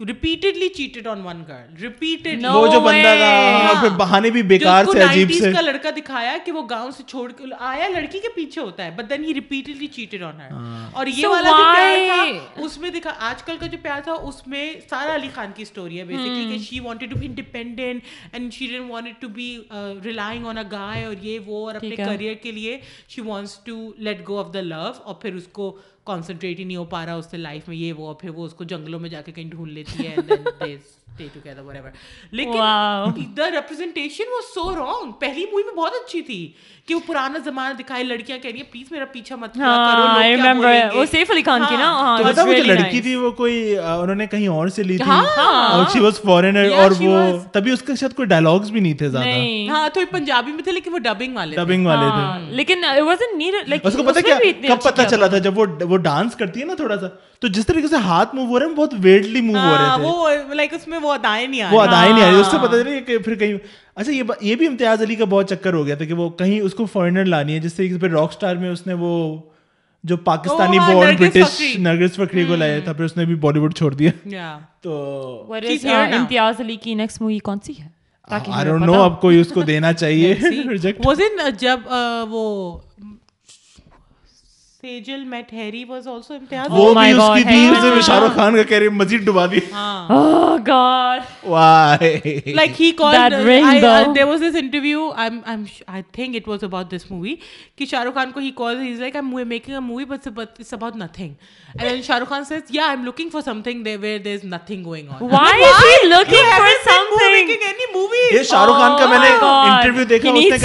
[0.00, 4.84] repeatedly cheated on one girl repeated No وہ جو بندہ تھا پھر بہانے بھی بیکار
[4.84, 8.28] سے عجیب سے۔ کا لڑکا دکھایا کہ وہ گاؤں سے چھوڑ کے آیا لڑکی کے
[8.34, 10.50] پیچھے ہوتا ہے but then he repeatedly cheated on her
[10.92, 14.12] اور یہ والا جو پیار تھا اس میں دکھا آج کل کا جو پیار تھا
[14.22, 18.02] اس میں سارا علی خان کی اسٹوری ہے بیسکلی کہ she wanted to be independent
[18.32, 19.56] and she didn't wanted to be
[20.04, 22.78] relying on a guy اور یہ وہ اور اپنے کریئر کے لیے
[23.08, 25.76] she wants to let go of the love اور پھر اس کو
[26.06, 28.52] کانسنٹریٹ ہی نہیں ہو پا رہا اس سے لائف میں یہ وہ پھر وہ اس
[28.52, 30.76] کو جنگلوں میں جا کے کہیں ڈھونڈ لیتی ہے
[32.32, 32.58] لیکن
[33.36, 36.46] the representation was so wrong پہلی مووی میں بہت اچھی تھی
[36.86, 40.94] کہ وہ پرانا زمانہ دکھائے لڑکیاں کہہ رہی ہیں پلیز میرا پیچھا مت کرو ہاں
[40.94, 44.14] وہ سیف علی خان کی نا ہاں۔ تو وہ جو لڑکی تھی وہ کوئی انہوں
[44.14, 47.18] نے کہیں اور سے لی تھی؟ اور شی واز فارینر اور وہ
[47.52, 49.28] تبھی اس کے ساتھ کوئی ڈائلاگس بھی نہیں تھے زیادہ۔
[49.70, 53.36] ہاں تھوڑی پنجابی میں تھے لیکن وہ ڈبنگ والے ڈبنگ والے تھے۔ لیکن it wasn't
[53.42, 54.36] needed like اس کو پتا کیا
[54.68, 57.06] کب پتا چلا تھا جب وہ وہ ڈانس کرتی ہے نا تھوڑا سا
[57.42, 60.06] تو جس طریقے سے ہاتھ موو ہو رہے ہیں بہت ویڈلی موو ہو رہے تھے۔
[60.46, 62.56] وہ لائک اس میں وہ ادائیں نہیں آ وہ ادائیں نہیں آ رہی اس سے
[62.58, 63.54] پتا چلا کہ پھر کہیں
[63.96, 66.58] اچھا یہ یہ بھی امتیاز علی کا بہت چکر ہو گیا تھا کہ وہ کہیں
[66.60, 69.12] اس کو فارنر لانی ہے جس طریقے سے پھر راک اسٹار میں اس نے وہ
[70.04, 73.74] جو پاکستانی بورن برٹش نرگس فکری کو لایا تھا پھر اس نے بھی بالی ووڈ
[73.74, 74.10] چھوڑ دیا۔
[74.80, 74.92] تو
[75.52, 77.88] امتیاز علی کی نیکسٹ مووی کون سی ہے؟
[78.30, 80.76] آئی ڈونٹ نو اب کوئی اس کو دینا چاہیے۔ ان
[81.58, 81.78] جب
[82.30, 82.44] وہ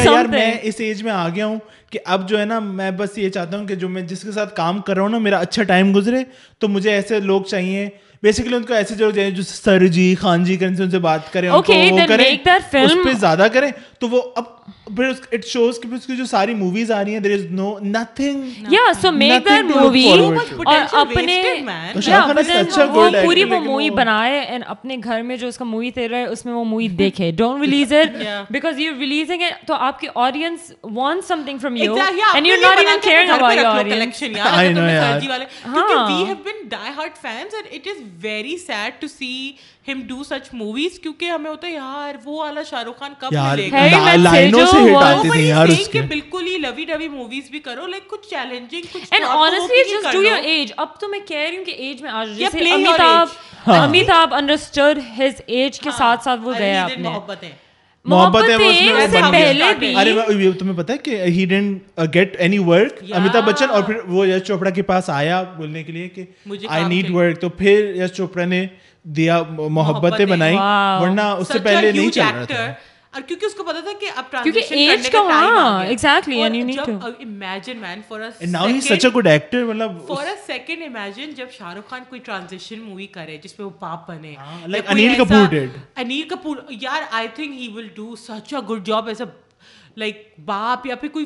[0.03, 1.59] شاہ ر میں اس میں آ گیا ہوں
[1.95, 4.31] کہ اب جو ہے نا میں بس یہ چاہتا ہوں کہ جو میں جس کے
[4.31, 6.17] ساتھ کام کر رہا ہوں نا میرا اچھا ٹائم گزرے
[6.59, 7.89] تو مجھے ایسے لوگ چاہیے۔
[8.23, 11.49] بیسیکلی ان کو ایسے جو جو سر جی خان جی کریں ان سے بات کریں
[11.49, 12.25] ان کو Okay, کریں
[12.83, 14.43] اس پہ زیادہ کریں تو وہ اب
[14.87, 17.73] پھر اٹ شوز کہ اس کی جو ساری موویز آ رہی ہیں there is no
[17.81, 21.35] nothing yeah so make that movie اور اپنے
[22.87, 26.23] وہ پوری وہ مووی بنائے اینڈ اپنے گھر میں جو اس کا مووی تھیٹر ہے
[26.25, 28.17] اس میں وہ مووی دیکھے don't release it
[28.49, 31.95] because you releasing it تو آپ کی audience want something from you
[32.33, 34.23] and you not even caring about your audience
[34.55, 36.07] I know, yaar.
[36.07, 39.57] we have been die hard fans and it is very sad to see
[39.87, 43.33] him do such movies کیونکہ ہمیں ہوتا ہے یار وہ والا شاہ رخ خان کب
[43.33, 46.01] ملے گا Harry Met لائنوں سے Sejo ہٹ was- آتی تھی یار اس کہ کے
[46.07, 50.23] بالکل ہی لوی ڈوی موویز بھی کرو لائک کچھ چیلنجنگ کچھ and honestly just do
[50.23, 52.79] your age اب تو میں کہہ رہی ہوں کہ ایج میں آج جیسے play your
[52.79, 57.49] Amitabh Amitabh understood his age کے ساتھ ساتھ وہ گیا محبتیں
[60.59, 61.45] تمہیں پتا کہ he
[62.13, 65.91] get any work Amitabh Bachchan اور پھر وہ یش چوپڑا کے پاس آیا بولنے کے
[65.91, 66.25] لیے کہ
[66.69, 68.65] آئی نیڈ ورک تو پھر یش چوپڑا نے
[69.05, 69.41] دیا
[69.71, 72.73] محبتیں بنائی ورنہ اس سے پہلے نہیں چل رہا تھا۔
[73.13, 74.35] اور کیونکہ اس کو پتا تھا کہ اب
[74.71, 79.05] ایج کا ہاں exactly and you need to imagine man for and now he such
[79.05, 83.07] a good actor مطلب فار اے سیکنڈ امیجن جب شاہ رخ خان کوئی ٹرانزیشن مووی
[83.07, 84.35] کرے جس میں وہ باپ بنے
[84.67, 85.77] like انیل کپور did.
[85.95, 89.27] انیل کپور یار I think he will do such a good job as a
[89.97, 91.25] like باپ یا پھر کوئی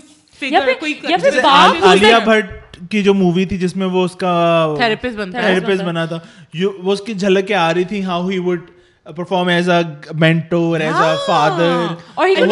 [1.87, 4.73] عالیہ بھٹ کی جو مووی تھی جس میں وہ اس کا
[5.41, 6.19] تھراپسٹ بنا تھا۔
[6.83, 8.59] وہ اس کی جھلکیں آ رہی تھی how he would
[9.15, 9.81] perform as a
[10.13, 12.45] mentor as a father اور ہی ہے۔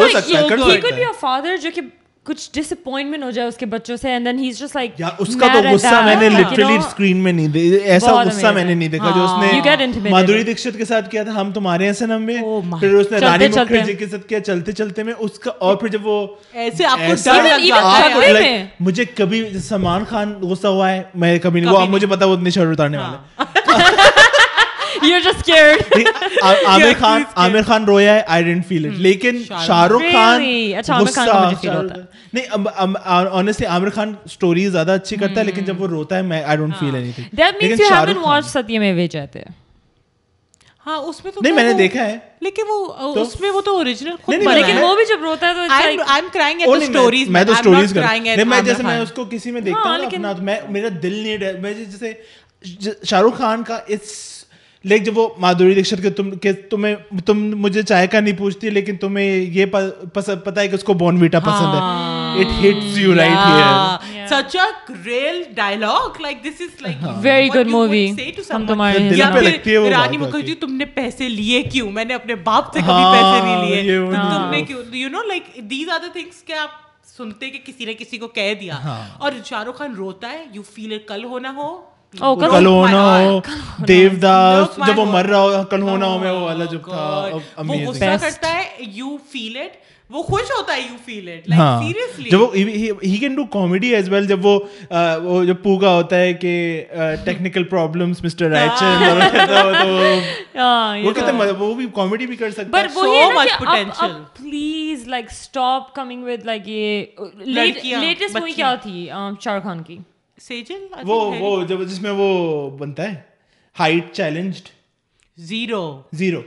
[1.04, 1.80] a father جو کہ
[2.28, 5.00] کچھ ڈس اپوائنٹمنٹ ہو جائے اس کے بچوں سے and then he is just like
[5.00, 7.84] یا اس کا تو غصہ میں نے لٹرلی اسکرین میں نہیں دیکھا.
[7.84, 11.40] ایسا غصہ میں نے نہیں دیکھا جو اس نے مادھوری دکشت کے ساتھ کیا تھا
[11.40, 12.36] ہم تمہارے ہیں سنم میں
[12.80, 15.88] پھر اس نے رانی مکھرجی کے ساتھ کیا چلتے چلتے میں اس کا اور پھر
[15.88, 18.20] جب وہ ایسے آپ کو
[18.80, 22.50] مجھے کبھی سلمان خان غصہ ہوا ہے میں کبھی نہیں وہ مجھے پتا وہ اتنی
[22.50, 23.44] شر اتارنے والا
[26.42, 28.42] عامر خان عامر خان رویا ہے
[28.80, 30.42] لیکن شاہ رخ خان
[32.32, 36.42] نہیں عامر خان سٹوری زیادہ اچھی کرتا ہے لیکن جب وہ روتا ہے میں
[38.72, 39.44] میں
[40.86, 43.76] ہاں اس میں تو نہیں میں نے دیکھا ہے لیکن وہ اس میں وہ تو
[43.76, 47.44] اوریجنل خود لیکن وہ بھی جب روتا ہے تو I am crying at stories میں
[47.44, 50.88] تو سٹوریز کر میں جیسے میں اس کو کسی میں دیکھتا ہوں اپنا میں میرا
[51.02, 52.12] دل نہیں میں جیسے
[53.04, 54.37] شاہ رخ خان کا اٹس
[54.84, 56.94] لیکن جب وہ مادھوری دکشت کے تم کہ تمہیں
[57.26, 59.66] تم مجھے چائے کا نہیں پوچھتی لیکن تمہیں یہ
[60.14, 61.80] پتا ہے کہ اس کو بون ویٹا پسند ہے۔
[62.40, 64.66] It hits you right here such a
[65.04, 68.10] real dialogue like this is like very good movie
[68.50, 72.04] ہم تمہارے دل پہ لگتی ہے وہ رانی مکھرجی تم نے پیسے لیے کیوں میں
[72.04, 75.88] نے اپنے باپ سے کبھی پیسے نہیں لیے تم نے کیوں you know like these
[76.02, 76.54] the things کہ
[77.16, 78.78] سنتے کہ کسی نے کسی کو کہہ دیا
[79.18, 81.68] اور شاہ رخ خان روتا ہے یو فیل کل ہونا ہو
[82.14, 83.40] کلونا
[83.88, 87.28] دیو داس جب وہ مر رہا ہو کلونا میں وہ والا جب تھا
[87.58, 91.82] وہ غصہ کرتا ہے یو فیل اٹ وہ خوش ہوتا ہے you feel it like
[91.84, 92.54] seriously جب وہ
[93.02, 94.58] he can do comedy as well جب وہ
[95.22, 96.84] وہ جب پوگا ہوتا ہے کہ
[97.24, 99.20] ٹیکنیکل پرابلمز مسٹر رائچن اور
[101.04, 105.30] وہ کہتے ہیں وہ بھی کامیڈی بھی کر سکتا ہے so much potential please like
[105.32, 107.04] stop coming with like یہ
[107.36, 109.08] لیٹسٹ مووی کیا تھی
[109.40, 109.98] شاہ رخ خان کی
[110.42, 113.14] سیجل وہ وہ جب جس میں وہ بنتا ہے۔
[113.80, 114.68] Height challenged
[115.36, 116.40] zero zero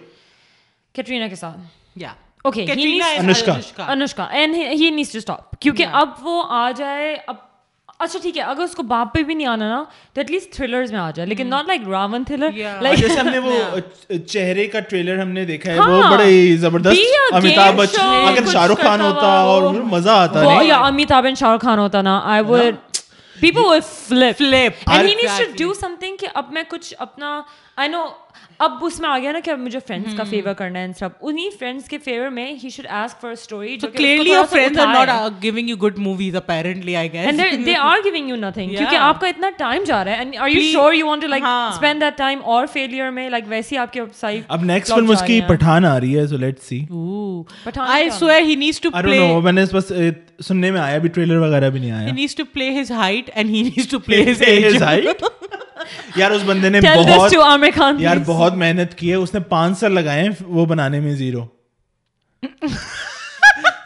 [0.94, 1.58] Katrina کے ساتھ۔
[1.96, 2.14] یا
[2.44, 7.36] okay and he needs to stop کیونکہ اب وہ آ جائے اب
[8.00, 9.84] اچھا ٹھیک ہے اگر اس کو باپ پہ بھی نہیں آنا نا
[10.14, 12.50] تو ایٹ لیسٹ تھرلر میں آ جائے لیکن not like Raavan thriller
[12.82, 13.52] like جیسے ہم نے وہ
[14.28, 19.02] چہرے کا ٹریلر ہم نے دیکھا ہے وہ بڑے زبردست بچن اگر شاہ رخ خان
[19.02, 22.76] ہوتا اور مزہ آتا ہے یا امیتابھ اینڈ شاہ رخ خان ہوتا نا I would
[23.42, 27.42] people flip flip and he needs to do something کہ اب میں کچھ اپنا
[27.76, 28.06] آئی نو
[28.62, 31.50] اب اس میں آ گیا نا کہ مجھے فرینڈس کا فیور کرنا ہے سب انہی
[31.60, 35.70] فرینڈس کے فیور میں he should ask for story جو clearly your friends not giving
[35.70, 37.74] you good movies apparently I guess and they
[38.06, 41.08] giving you nothing کیونکہ آپ کا اتنا ٹائم جا رہا ہے and you sure you
[41.08, 41.44] want to like
[42.02, 42.68] that time اور
[43.12, 44.02] میں لائک ویسے آپ کے
[44.48, 46.80] اب نیکسٹ فلم اس کی پٹھان آ رہی ہے so let's see
[47.64, 49.92] Pathaan I swear he needs to play I don't know میں نے بس
[50.48, 53.50] سننے میں آیا ٹریلر وغیرہ بھی نہیں آیا he needs to play his height and
[53.50, 55.24] he needs to play his age height
[56.16, 57.32] یار اس بندے نے بہت
[58.02, 61.46] یار بہت محنت کی ہے اس نے پانچ سال لگائے وہ بنانے میں زیرو۔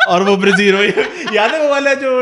[0.06, 2.22] اور وہ زیرو یاد ہے وہ والا جو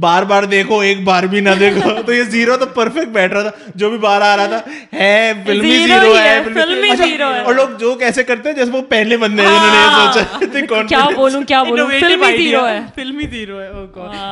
[0.00, 3.42] بار بار دیکھو ایک بار بھی نہ دیکھو تو یہ زیرو تو پرفیکٹ بیٹھ رہا
[3.42, 4.60] تھا جو بھی بار آ رہا تھا
[4.92, 9.42] ہے فلمی زیرو اچھا، ہے اور لوگ جو کیسے کرتے ہیں جیسے وہ پہلے بندے
[9.42, 13.68] ہیں جنہوں نے ہاں۔ سوچا کیا بولوں کیا بولوں؟ فلمی زیرو ہے۔ فلمی زیرو ہے
[13.68, 13.86] او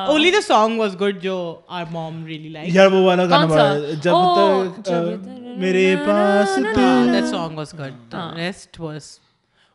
[0.07, 1.39] only the song was good جو
[1.69, 5.29] آور مام ریلی لائک یار وہ والا گانا جب oh، تک
[5.59, 9.19] میرے پاس تو that song was good rest was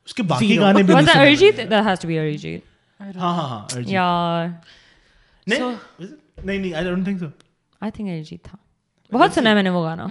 [0.05, 2.61] اس کے باقی گانے بھی ارجیت ارجیت
[3.01, 4.47] ہاں ہاں ہاں یار
[5.47, 5.75] نہیں
[6.45, 8.57] نہیں نہیں ارجیت تھا
[9.11, 10.07] بہت سنا ہے میں نے وہ گانا۔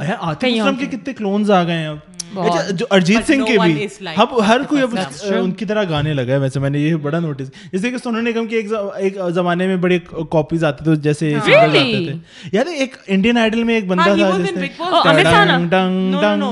[0.59, 1.97] اسلم کے کتنے کلونز آ گئے ہیں اب
[2.36, 3.86] اچھا، جو ارجیت سنگھ کے بھی۔
[4.17, 4.95] ہم ہر کوئی اب
[5.36, 8.21] ان کی طرح گانے لگا ہے ویسے میں نے یہ بڑا نوٹس جیسے کہ سونو
[8.21, 9.99] نگم کے ایک زمانے میں بڑے
[10.32, 12.13] کاپیز آتے تھے جیسے آتے تھے۔
[12.51, 14.67] یار ایک انڈین آئیڈل میں ایک بندہ تھا جیسے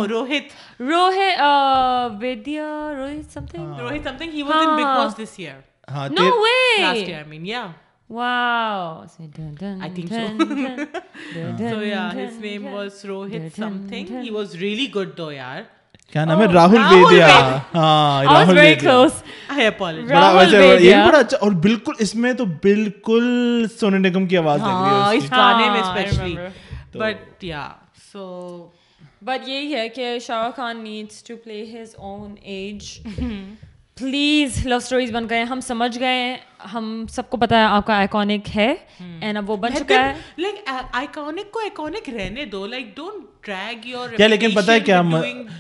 [0.09, 0.53] روہت
[2.21, 2.65] ویدیا
[2.97, 3.45] روہت سم
[3.80, 7.45] روہت سم he was in Bigg Boss this year no way last year I mean
[7.45, 7.65] یا
[8.10, 9.08] Wow.
[9.82, 10.38] I think so.
[11.58, 14.08] so yeah, his name was Rohit something.
[14.22, 15.66] He was really good though, yaar.
[16.14, 17.28] کیا نام ہے راہل بیدیا
[17.74, 19.06] ہاں راہل بیدیا
[21.08, 25.18] بڑا اچھا اور بالکل اس میں تو بالکل سونے نگم کی آواز لگ رہی ہے
[25.18, 26.36] اس گانے میں اسپیشلی
[26.99, 27.68] بٹ یا
[28.12, 28.26] سو
[29.22, 32.99] بٹ یہی ہے کہ Shah Rukh Khan needs to play his own age
[34.00, 36.36] please love stories بن گئے ہم سمجھ گئے
[36.74, 39.12] ہم سب کو پتا ہے آپ کا آئیکونک ہے۔ hmm.
[39.22, 43.86] اینڈ اب وہ بن چکا ہے۔ لائک آئیکونک کو آئیکونک رہنے دو۔ لائک ڈونٹ ڈریگ
[43.86, 45.02] یور کیا لیکن پتا ہے کیا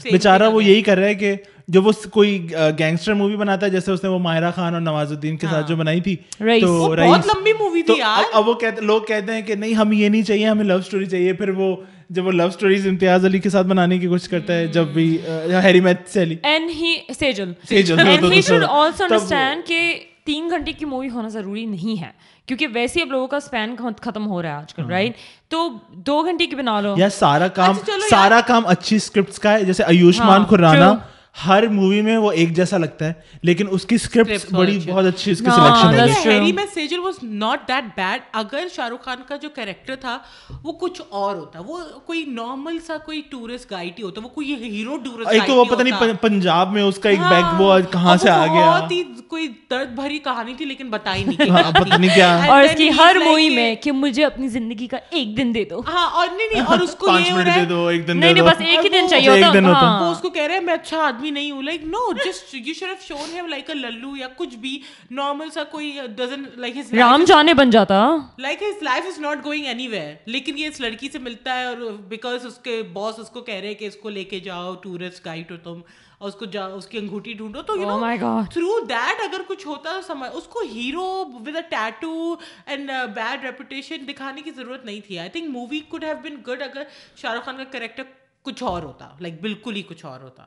[0.03, 1.35] بیچارہ وہ یہی کر رہا ہے کہ
[1.67, 2.47] جو وہ کوئی
[2.79, 5.59] گینگسٹر مووی بناتا ہے جیسے اس نے وہ ماہرہ خان اور نواز الدین کے ساتھ
[5.59, 6.15] ہاں۔ جو بنائی تھی
[6.61, 8.01] تو بہت لمبی مووی تھی
[8.33, 11.33] اب وہ لوگ کہتے ہیں کہ نہیں ہمیں یہ نہیں چاہیے ہمیں لو اسٹوری چاہیے۔
[11.33, 11.75] پھر وہ
[12.09, 14.73] جب وہ لو اسٹوریز امتیاز علی کے ساتھ بنانے کی کوشش کرتا ہے hmm.
[14.73, 15.17] جب بھی
[15.63, 17.51] ہیری میت سے علی۔ And he Sejal.
[17.69, 22.09] Sejal and he should also understand کہ تین گھنٹے کی مووی ہونا ضروری نہیں ہے
[22.45, 24.91] کیونکہ ویسے اب لوگوں کا اسپین ختم ہو رہا ہے آج کل hmm.
[24.91, 25.11] رائٹ
[25.49, 29.53] تو دو گھنٹے کی بنا لو۔ یا سارا کام اچھا، سارا کام اچھی اسکرپٹس کا
[29.53, 30.93] ہے جیسے آیوشمان ہاں، خرانا
[31.35, 33.13] ہر مووی میں وہ ایک جیسا لگتا ہے
[33.43, 37.15] لیکن اس کی اسکرپٹ بڑی بہت اچھی اس کی سلیکشن ہے ہیری میں Sejal was
[37.23, 40.17] not that bad اگر شاہ رخ خان کا جو کریکٹر تھا
[40.63, 44.53] وہ کچھ اور ہوتا۔ وہ کوئی نارمل سا کوئی ٹورسٹ گائیڈ ہی ہوتا وہ کوئی
[44.61, 47.77] ہیرو ٹورسٹ ایک تو وہ پتہ نہیں پنجاب میں اس کا ایک ہاں، بیک وہ
[47.91, 51.71] کہاں سے آ گیا؟ بہت ہی کوئی درد بھری کہانی تھی لیکن بتائی نہیں ہاں،
[51.73, 55.35] پتہ نہیں کیا۔ اور اس کی ہر مووی میں کہ مجھے اپنی زندگی کا ایک
[55.37, 58.41] دن دے دو۔ ہاں اور نہیں نہیں اور اس کو یہ ہو رہا ہے۔ نہیں
[58.41, 59.61] بس ایک ہی دن چاہیے ہوتا۔
[60.01, 61.61] وہ اس کو کہہ رہے ہیں میں اچھا آدمی نہیں ہوں.
[61.63, 64.77] Like no just you should have shown him like a للو یا کچھ بھی
[65.11, 68.05] نارمل سا کوئی ڈزن لائک ہز رام جانے بن جاتا.
[68.37, 71.91] Like his life is not going anywhere لیکن یہ اس لڑکی سے ملتا ہے اور
[72.07, 75.25] بیکاز اس کے باس اس کو کہہ رہے کہ اس کو لے کے جاؤ ٹورسٹ
[75.25, 75.81] گائڈ ہو تم
[76.17, 77.61] اور اس کو جا اس کی انگوٹھی ڈھونڈو.
[77.61, 78.41] تو یو نو.
[78.51, 81.03] تھرو دیٹ اگر کچھ ہوتا تو سمجھ اس کو hero
[81.45, 85.17] with a tattoo and bad reputation دکھانے کی ضرورت نہیں تھی.
[85.19, 86.83] I think movie could have been good اگر
[87.21, 88.03] شاہ رخ خان کا کریکٹر
[88.45, 89.09] کچھ اور ہوتا.
[89.19, 90.43] لائک بالکل ہی کچھ اور ہوتا.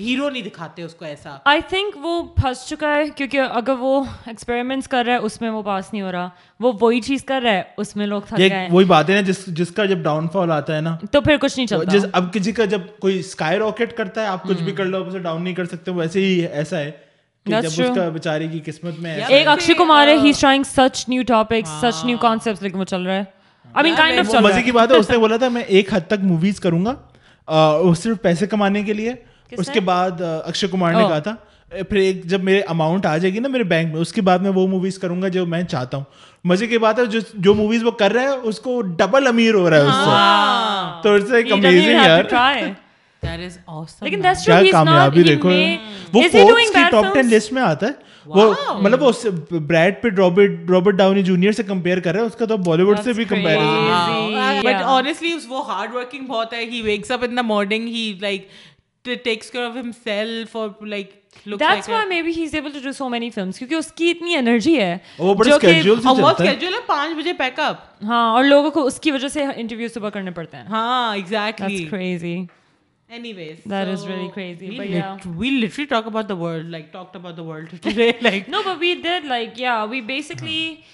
[0.00, 4.02] ہیرو نہیں دکھاتے اس کو ایسا۔ آئی تھنک وہ پھنس چکا ہے کیونکہ اگر وہ
[4.26, 6.28] ایکسپیریمنٹس کر رہا ہے اس میں وہ پاس نہیں ہو رہا۔
[6.60, 9.14] وہ وہی چیز کر رہا ہے اس میں لوگ تھک یہ گئے وہی بات ہے
[9.14, 11.90] نا جس جس کا جب ڈاؤن فال آتا ہے نا۔ تو پھر کچھ نہیں چلتا۔
[11.92, 15.04] جس اب کسی کا جب کوئی اسکائی راکٹ کرتا ہے آپ کچھ بھی کر لو
[15.06, 16.90] اسے ڈاؤن نہیں کر سکتے۔ ویسے ہی ایسا ہے
[17.46, 17.94] کہ That's جب اس true.
[17.96, 21.22] کا بیچارے کی قسمت میں ایسا ایک اکشے کمار ہے he is trying such new
[21.26, 23.22] topics such new concepts لیکن وہ چل رہا ہے۔
[23.74, 25.48] آئی مین کائنڈ اف وہ چل رہا مزے کی بات ہے اس نے بولا تھا
[25.48, 26.94] میں ایک حد تک موویز کروں گا
[27.96, 29.14] صرف پیسے کمانے کے لیے۔
[29.58, 31.34] اس کے بعد اکشے کمار نے کہا تھا
[31.68, 34.38] پھر ایک جب میرے اماؤنٹ آ جائے گی نا میرے بینک میں اس کے بعد
[34.38, 36.04] میں وہ موویز کروں گا جو میں چاہتا ہوں۔
[36.44, 39.54] مزے کی بات ہے جو جو موویز وہ کر رہا ہے اس کو ڈبل امیر
[39.54, 42.24] ہو رہا ہے اس سے۔ تو اٹس ایک امیزنگ یار۔
[44.72, 45.48] کامیابی دیکھو۔
[46.12, 47.26] وہ doing کی ٹاپ ٹین?
[47.26, 47.92] لسٹ میں آتا ہے۔
[48.26, 49.12] وہ مطلب وہ
[49.50, 52.82] Brad Pitt Robert Robert Downey Junior سے کمپیئر کر رہا ہے اس کا تو بالی
[52.82, 53.92] ووڈ سے بھی کمپیریزن
[54.84, 56.64] honestly, وہ hard working بہت ہے.
[56.64, 57.82] He wakes up in the morning.
[57.94, 58.73] He like
[59.04, 61.12] t- takes care of himself or like
[61.46, 63.90] looks That's like why a- maybe he's able to do so many films کیونکہ اس
[63.96, 66.74] کی اتنی energy ہے وہ بڑے جو کہ- schedule سے اور وہ چلتا ہے schedule
[66.74, 70.10] ہے پانچ بجے پیک اپ ہاں اور لوگوں کو اس کی وجہ سے انٹرویو صبح
[70.16, 72.36] کرنے پڑتے ہیں ہاں That's exactly crazy.
[73.10, 75.24] anyways That is so really crazy, we, but lit- yeah.
[75.40, 78.78] we literally talk about the world like talked about the world today like No, but
[78.80, 80.84] we did like yeah, we basically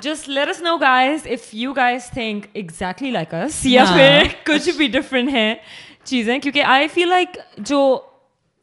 [0.00, 4.68] just let us know guys if you guys think exactly like us یا پھر کچھ
[4.76, 5.54] بھی different ہیں
[6.04, 8.00] چیزیں کیونکہ I feel like جو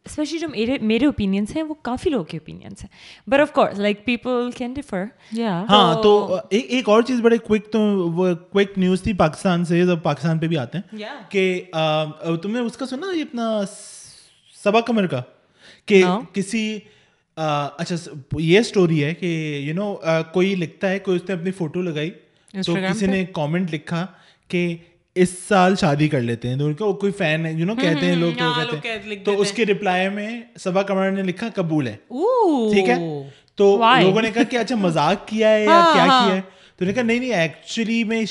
[0.05, 3.79] specially جو میرے میرے اوپینینس ہیں وہ کافی لوگوں کے اوپینینس ہیں۔ But of course
[3.79, 4.73] like people can
[5.39, 5.65] yeah.
[5.69, 7.79] ہاں تو ایک اور چیز بڑے کوئک تو
[8.11, 10.99] وہ کوئک نیوز تھی پاکستان سے جب پاکستان پہ بھی آتے ہیں.
[11.29, 11.61] کہ
[12.43, 13.61] تم نے اس کا سنا یہ اپنا
[14.63, 15.21] سبا کمر کا؟
[15.85, 16.79] کہ کسی
[17.77, 17.95] اچھا
[18.37, 19.95] یہ اسٹوری ہے کہ یو نو
[20.33, 22.09] کوئی لکھتا ہے کوئی اس نے اپنی فوٹو لگائی۔
[22.65, 24.07] تو کسی نے کامنٹ لکھا
[24.47, 24.77] کہ
[25.15, 28.31] اس سال شادی کر لیتے ہیں تو کوئی فین ہے یو نو کہتے ہیں لوگ
[28.39, 31.95] تو کہتے ہیں۔ تو اس کے ریپلائی میں سبا کمر نے لکھا قبول ہے.
[32.73, 32.95] ٹھیک ہے؟
[33.55, 36.41] تو لوگوں نے کہا کہ اچھا مذاق کیا ہے یا کیا کیا ہے؟
[36.77, 38.23] تو نے کہا نہیں نہیں ایکچولی میں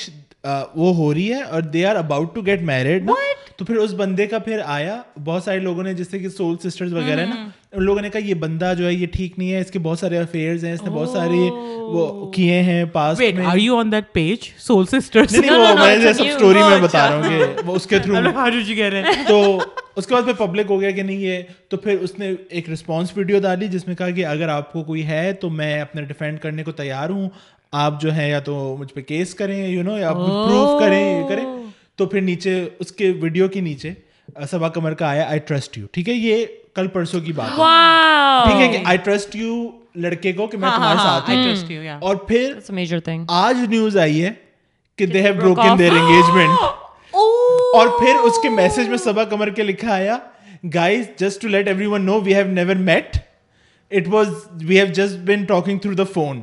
[0.75, 3.11] وہ ہو رہی ہے اور they are about to get married
[3.57, 6.93] تو پھر اس بندے کا پھر آیا بہت سارے لوگوں نے جیسے کہ سول سسٹرز
[6.95, 9.71] وغیرہ نا ان لوگوں نے کہا یہ بندہ جو ہے یہ ٹھیک نہیں ہے اس
[9.71, 13.61] کے بہت سارے افیئرز ہیں اس نے بہت سارے وہ کیے ہیں پاس میں۔ are
[13.61, 14.49] you on that page?
[14.67, 17.99] Soul sisters نہیں وہ میں سب اسٹوری میں بتا رہا ہوں کہ وہ اس کے
[17.99, 19.59] through how did you get it تو
[19.97, 22.71] اس کے بعد پھر پبلک ہو گیا کہ نہیں یہ تو پھر اس نے ایک
[22.71, 26.03] رسپانس ویڈیو ڈالی جس میں کہا کہ اگر آپ کو کوئی ہے تو میں اپنا
[26.03, 27.29] ڈیفینڈ کرنے کو تیار ہوں
[27.73, 31.29] آپ جو ہے یا تو مجھ پہ کیس کریں یو نو یا پروف کریں یہ
[31.29, 31.64] کریں۔
[31.99, 33.93] تو پھر نیچے اس کے ویڈیو کے نیچے
[34.51, 37.65] سبا کمر کا آیا آئی ٹرسٹ یو ٹھیک ہے یہ کل پرسوں کی بات ہے۔
[38.45, 39.55] ٹھیک ہے کہ آئی ٹرسٹ یو
[39.97, 41.99] لڑکے کو کہ میں تمہارے ساتھ I ہوں trust you yeah.
[42.01, 42.59] اور پھر
[43.29, 44.31] آج نیوز آئی ہے
[44.99, 46.59] کہ they have broken their engagement
[47.75, 50.17] اور پھر اس کے میسج میں سبا کمر کے لکھا آیا
[50.75, 53.17] guys just to let everyone know we have never met
[53.93, 54.29] it was
[54.63, 56.41] we have just been talking through the phone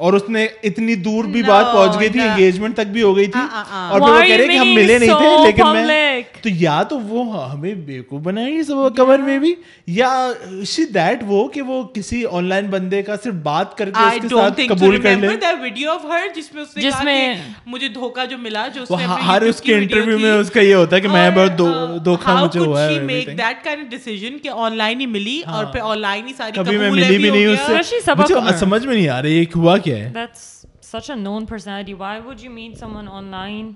[0.00, 3.26] اور اس نے اتنی دور بھی بات پہنچ گئی تھی انگیجمنٹ تک بھی ہو گئی
[3.26, 5.82] تھی۔ اور پھر وہ کہہ رہے کہ ہم ملے نہیں تھے لیکن میں
[6.42, 9.54] تو یا تو وہ ہمیں بیوقوف بنائے سب کور میں بھی
[9.86, 10.10] یا
[10.64, 14.22] شی دیٹ وہ کہ وہ کسی آن لائن بندے کا صرف بات کر کے اس
[14.22, 15.28] کے ساتھ قبول کر لے
[15.62, 18.66] video of her جس میں اس نے جس کہا میں- کہ مجھے دھوکا جو ملا
[18.68, 20.18] جو اس نے ہر اس کے انٹرویو.
[20.18, 23.24] میں اس کا یہ ہوتا ہے کہ میں بہت uh, دھوکھا how مجھے ہوا ہے
[23.36, 26.52] that kind of decision کہ آن لائن ہی ملی اور پھر آن لائن ہی ساری
[26.56, 28.56] کبھی میں ملی بھی نہیں اس سے مجھے.
[28.58, 30.48] سمجھ میں نہیں آ رہی یہ ہوا کیا ہے That's
[30.90, 31.94] such a known personality.
[31.94, 33.66] Why would you meet someone online?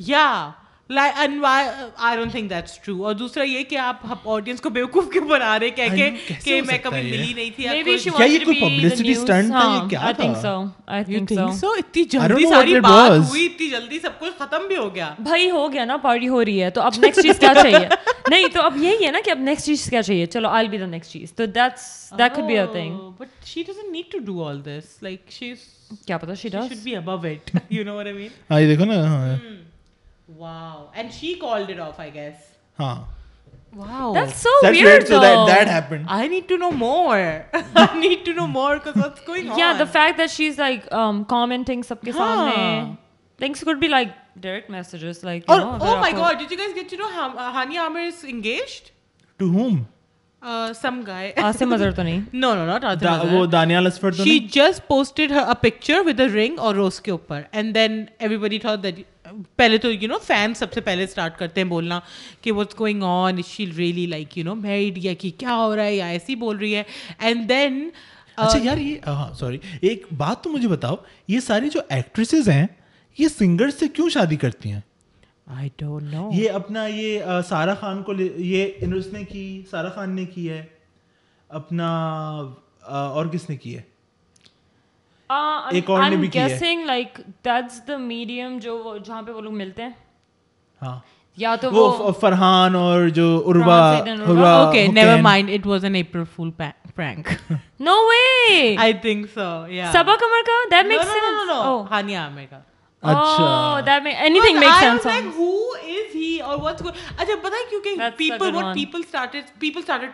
[0.00, 0.61] Yeah.
[0.92, 6.10] Uh, اور دوسرا یہ کہ آپ آڈینس کو بیوقوف کیوں بنا رہے کہہ کے
[6.44, 7.96] کہ میں کبھی ملی نہیں تھی اتنی
[13.70, 16.70] جلدی سب کچھ ختم بھی ہو گیا۔ بھائی ہو گیا نا پارٹی ہو رہی ہے۔
[16.70, 17.88] تو اب نیکسٹ چیز کیا چاہیے؟
[18.30, 20.78] نہیں تو اب یہی ہے نا کہ اب نیکسٹ چیز کیا چاہیے؟ چلو آئی بی
[20.78, 23.14] دا نیکسٹ چیز۔ تو that's that could be a oh, thing.
[23.18, 25.02] But she doesn't need to do all this.
[25.02, 25.56] Like she's.
[26.06, 26.68] کیا پتا she does.
[26.68, 27.50] She should be above it.
[27.78, 29.34] You know what I آئی دیکھو نا ہاں.
[29.34, 29.71] Hmm.
[55.62, 58.58] Picture with رنگ اور روز کے اوپر and then every بڑی
[59.56, 62.00] پہلے تو یو نو فین سب سے پہلے اسٹارٹ کرتے ہیں بولنا
[62.40, 65.84] کہ what's going on she really like you know mad یا کہ کیا ہو رہا
[65.84, 66.82] ہے یا ایسی بول رہی ہے.
[67.18, 67.88] اینڈ دین uh,
[68.36, 70.94] اچھا یار یہ ہاں سوری ایک بات تو مجھے بتاؤ
[71.28, 72.66] یہ ساری جو ایکٹریسز ہیں
[73.18, 74.80] یہ سنگر سے کیوں شادی کرتی ہیں؟
[75.46, 80.10] آئی ڈونٹ نو یہ اپنا یہ سارا خان کو یہ انس نے کی سارا خان
[80.10, 80.64] نے کی ہے
[81.48, 81.88] اپنا
[82.80, 83.82] اور کس نے کی ہے؟
[85.70, 86.44] ایک اور نے بھی کی ہے۔
[86.84, 89.90] لائک دیٹس دی میڈیم جو جہاں پہ وہ لوگ ملتے ہیں۔
[90.82, 90.98] ہاں۔
[91.38, 96.50] یا تو وہ فرحان اور جو عربا okay never mind it was an April fool
[96.96, 97.28] prank
[97.80, 101.82] no way I think so yeah Saba Qamar کا that makes sense no no no
[101.90, 102.60] Hania Aamir کا
[103.02, 104.02] اچھا دیٹ
[107.70, 107.96] کیونکہ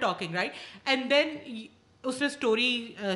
[0.01, 0.53] ٹاکنگ رائٹ
[0.85, 1.37] اینڈ دین
[2.05, 2.71] اس نے اسٹوری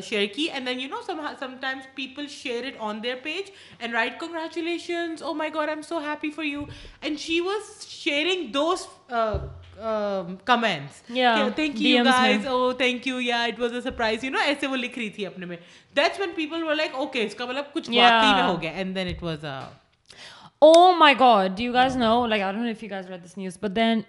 [0.05, 1.01] شیئر کی and then you know
[1.61, 5.83] sometimes people share it on their page and right congratulations oh my god I am
[5.83, 6.63] so happy for you
[7.01, 8.87] and she was sharing those
[10.45, 11.03] comments
[11.57, 14.77] thank you guys oh thank you yeah it was a surprise you know ایسے وہ
[14.77, 15.57] لکھ رہی تھی اپنے میں
[15.97, 19.23] that's when people were like okay اس کا مطلب کچھ ہو گیا and then it
[19.23, 19.45] was
[20.59, 23.59] oh my god you guys know like I know if you guys read this news
[23.63, 24.01] but then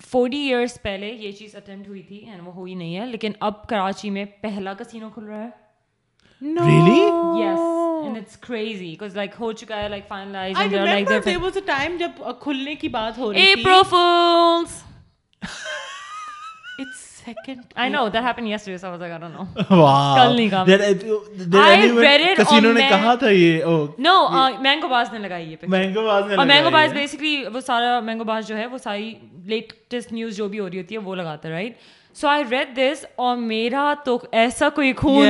[0.00, 3.66] forty years پہلے یہ چیز اٹمپٹ ہوئی تھی اینڈ وہ ہوئی نہیں ہے لیکن اب
[3.66, 5.66] کراچی میں پہلا کسینو کھل رہا ہے۔
[12.40, 13.40] کھلنے کی بات ہو رہی
[26.44, 28.52] مینگواز بیسکلی وہ سارا مینگو باز
[29.44, 31.70] لیٹ نیوز جو بھی ہو رہی ہوتی ہے وہ لگاتا ہے
[32.20, 35.26] سو آئی ریڈ دس اور میرا تو ایسا کوئی خون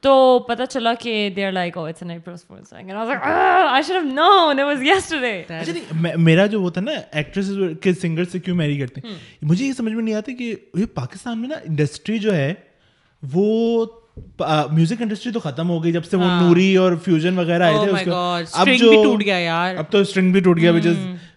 [0.00, 1.28] تو پتا چلا کہ
[6.16, 7.20] میرا جو وہ تھا نا
[7.80, 9.00] کے سنگر سے کیوں میری کرتے
[9.42, 10.54] مجھے یہ سمجھ میں نہیں آتا کہ
[10.94, 12.54] پاکستان میں نا انڈسٹری جو ہے
[13.34, 17.62] وہ میوزک انڈسٹری تو ختم ہو گئی جب سے وہ ہاں۔ نوری اور فیوژن وغیرہ
[17.62, 20.72] آئے تھے oh اب جو ٹوٹ گیا یار۔ اب تو اسٹرنگ بھی ٹوٹ گیا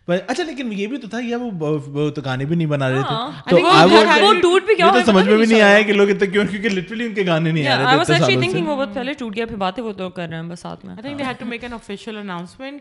[0.07, 3.13] اچھا لیکن یہ بھی تو تھا یار وہ تو گانے بھی نہیں بنا رہے تھے۔
[3.15, 6.69] ہاں۔ تو ٹوٹ بھی گیا سمجھ میں بھی نہیں آیا کہ لوگ اتنے کیوں کیونکہ
[6.69, 9.83] لٹرلی ان کے گانے نہیں آ رہے تھے وہ بہت پہلے ٹوٹ گیا پھر باتیں
[9.83, 10.95] وہ تو کر رہے ہیں بس ساتھ میں۔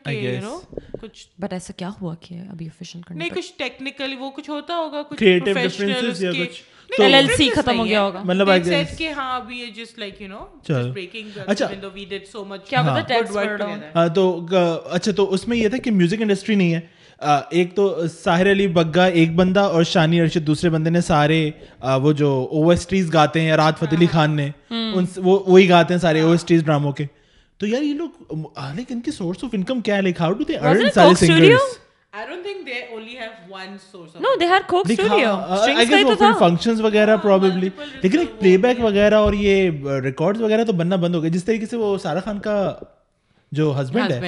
[0.04, 0.40] کہ
[1.02, 5.24] کچھ ایسا کیا ہوا کہ ابھی کرنے نہیں کچھ ٹیکنیکلی وہ کچھ ہوتا ہوگا کچھ
[5.44, 6.62] پروفیشنلز یا کچھ
[6.98, 9.40] ایل ایل سی ختم ہو گیا ہوگا۔ مطلب گیس کہ ہاں
[9.76, 13.62] just like you know just breaking اچھا۔ وی سو مچ کیا پتہ ورڈ
[13.94, 14.24] ہاں تو
[14.90, 16.80] اچھا تو اس میں یہ تھا کہ میوزک انڈسٹری نہیں ہے۔
[17.50, 21.38] ایک تو ساحر علی بگا ایک بندہ اور شانی ارشد دوسرے بندے نے سارے
[22.02, 24.50] وہ جو او ایس ٹیز گاتے ہیں رات فتح علی خان نے
[25.16, 27.06] وہی گاتے ہیں سارے او ایس ٹیز ڈراموں کے۔
[27.60, 28.34] تو یار یہ لوگ
[28.76, 31.72] لیکن ان کے سورس آف انکم کیا ہے؟ Like how do they earn سارے سنگرز
[39.12, 39.70] اور یہ
[40.40, 42.72] وغیرہ تو بننا بند ہو جس طریقے سے وہ سارا خان کا
[43.52, 44.20] جو ہسبینڈ ہے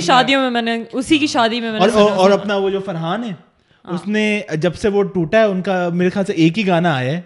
[0.00, 3.32] شادیوں میں میں نے اسی کی شادی میں اور اپنا وہ جو فرحان ہے
[3.84, 6.96] اس نے جب سے وہ ٹوٹا ہے ان کا میرے خیال سے ایک ہی گانا
[6.96, 7.20] آیا ہے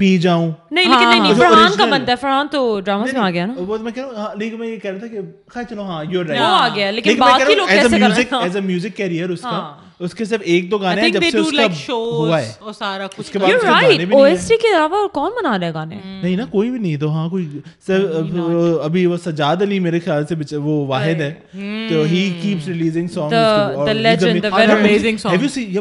[0.00, 3.46] پی جاؤں۔ نہیں لیکن ہاں، نہیں فرحان کا بنتا ہے فرحان تو میں آ گیا
[3.46, 5.62] نا؟ وہ میں کہہ رہا ہوں ہاں، لیکن میں یہ کہہ رہا تھا کہ خیر
[5.70, 8.56] چلو ہاں یو رائٹ وہ آ گیا لیکن باقی لوگ کیسے کر رہے ہیں؟ ایز
[8.56, 11.52] میوزک کیریئر اس کا ہاں۔ اس کے صرف ایک دو گانے ہیں جب سے اس
[11.52, 15.32] کا ہوا ہے۔ اور سارا کچھ کے بعد گانے بھی نہیں کے علاوہ اور کون
[15.32, 17.60] بنا رہا ہے گانے؟ نہیں نا کوئی بھی نہیں تو ہاں کوئی
[18.82, 21.34] ابھی وہ سجاد علی میرے خیال سے وہ واحد ہے۔
[21.90, 23.34] تو ہی کیپس ریلیزنگ سانگز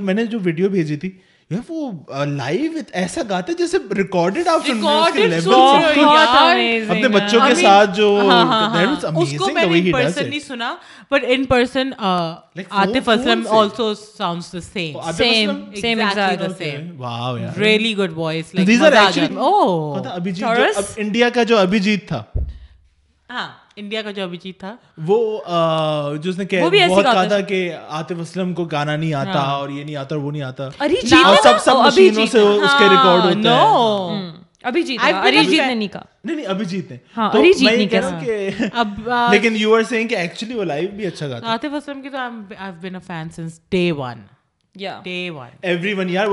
[0.02, 1.12] میں نے جو ویڈیو بھیجی تھی
[1.52, 4.70] وہ لائیو ایسا جیسے ریکارڈڈ آپ
[6.90, 8.08] اپنے بچوں کے ساتھ جو
[9.16, 10.76] اس کو میں نے پرسن نہیں سنا
[11.12, 11.92] in person
[12.80, 16.02] Aslam also sounds the same same
[16.58, 19.94] same wow یار really good voice like these actually oh
[20.98, 22.24] India کا جو ابھی تھا
[23.30, 24.76] ہاں انڈیا کا جو ابھیجیت تھا۔
[25.08, 25.40] وہ
[26.18, 26.46] جس نے
[26.90, 30.24] بہت کہا تھا کہ عاطف اسلم کو گانا نہیں آتا اور یہ نہیں آتا اور
[30.24, 30.70] وہ نہیں آتا۔
[31.26, 33.56] اور سب سب مشینوں سے اس کے ریکارڈ ہوتے ہیں۔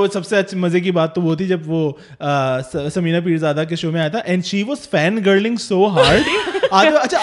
[0.04, 1.92] اچھا مزے کی بات تو وہ تھی جب وہ
[2.94, 6.22] سمینا پیرزادہ کے شو میں آیا تھا۔ And she was fan girling so hard
[6.72, 7.18] اچھا، اچھا،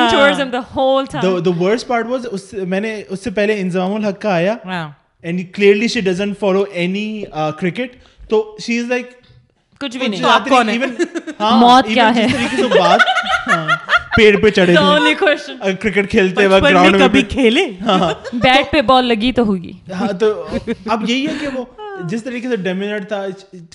[0.00, 0.10] ہاں۔
[3.34, 4.56] پہلے انضمام الحق کا آیا۔
[5.22, 7.24] And clearly she doesn't follow any
[7.58, 7.96] cricket
[8.30, 9.10] تو شی از لائک
[9.80, 10.68] کچھ بھی نہیں۔ آپ کون
[11.40, 12.26] ہاں، موت کیا ہے؟
[12.78, 13.00] بات
[13.48, 13.68] ہاں،
[14.16, 14.74] پیڑ پہ چڑھے
[15.80, 17.64] کرکٹ کھیلتے وقت گراؤنڈ میں کبھی کھیلے؟
[18.32, 20.46] بیٹ پہ بال لگی تو ہوگی۔ ہاں تو
[20.86, 21.64] اب یہی ہے کہ وہ
[22.04, 23.26] جس طریقے سے ڈیمینٹ تھا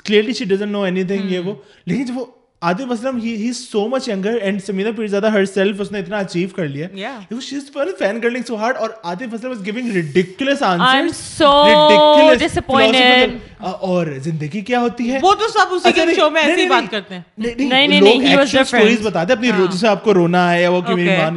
[0.06, 1.54] clearly she doesn't know anything یہ وہ۔
[1.86, 2.26] لیکن جب وہ
[2.62, 6.00] Adil Aslam he is so much younger and Samina Peer زیادہ ہر سیلف اس نے
[6.00, 6.88] اتنا اچیو کر لیا.
[7.32, 11.02] You she is fan girling so hard اور Adil Aslam is giving ridiculous answers I
[11.02, 16.30] am so disappointed اور زندگی کیا ہوتی ہے؟ وہ تو سب اسی کے اچھا، شو
[16.30, 17.22] میں ایسی بات کرتے ہیں.
[17.38, 19.58] نہیں نہیں نہیں ہی واز سٹوریز بتاتے اپنی ہاں.
[19.60, 21.32] روز سے اپ کو رونا ہے یا وہ کہ میری ماں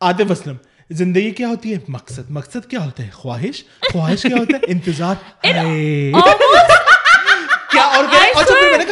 [0.00, 0.56] عادل اسلم
[0.90, 5.14] زندگی کیا ہوتی ہے؟ مقصد مقصد کیا ہوتا ہے؟ خواہش؟ خواہش کیا ہوتا ہے؟ انتظار.
[7.70, 8.84] کیا اور میں نے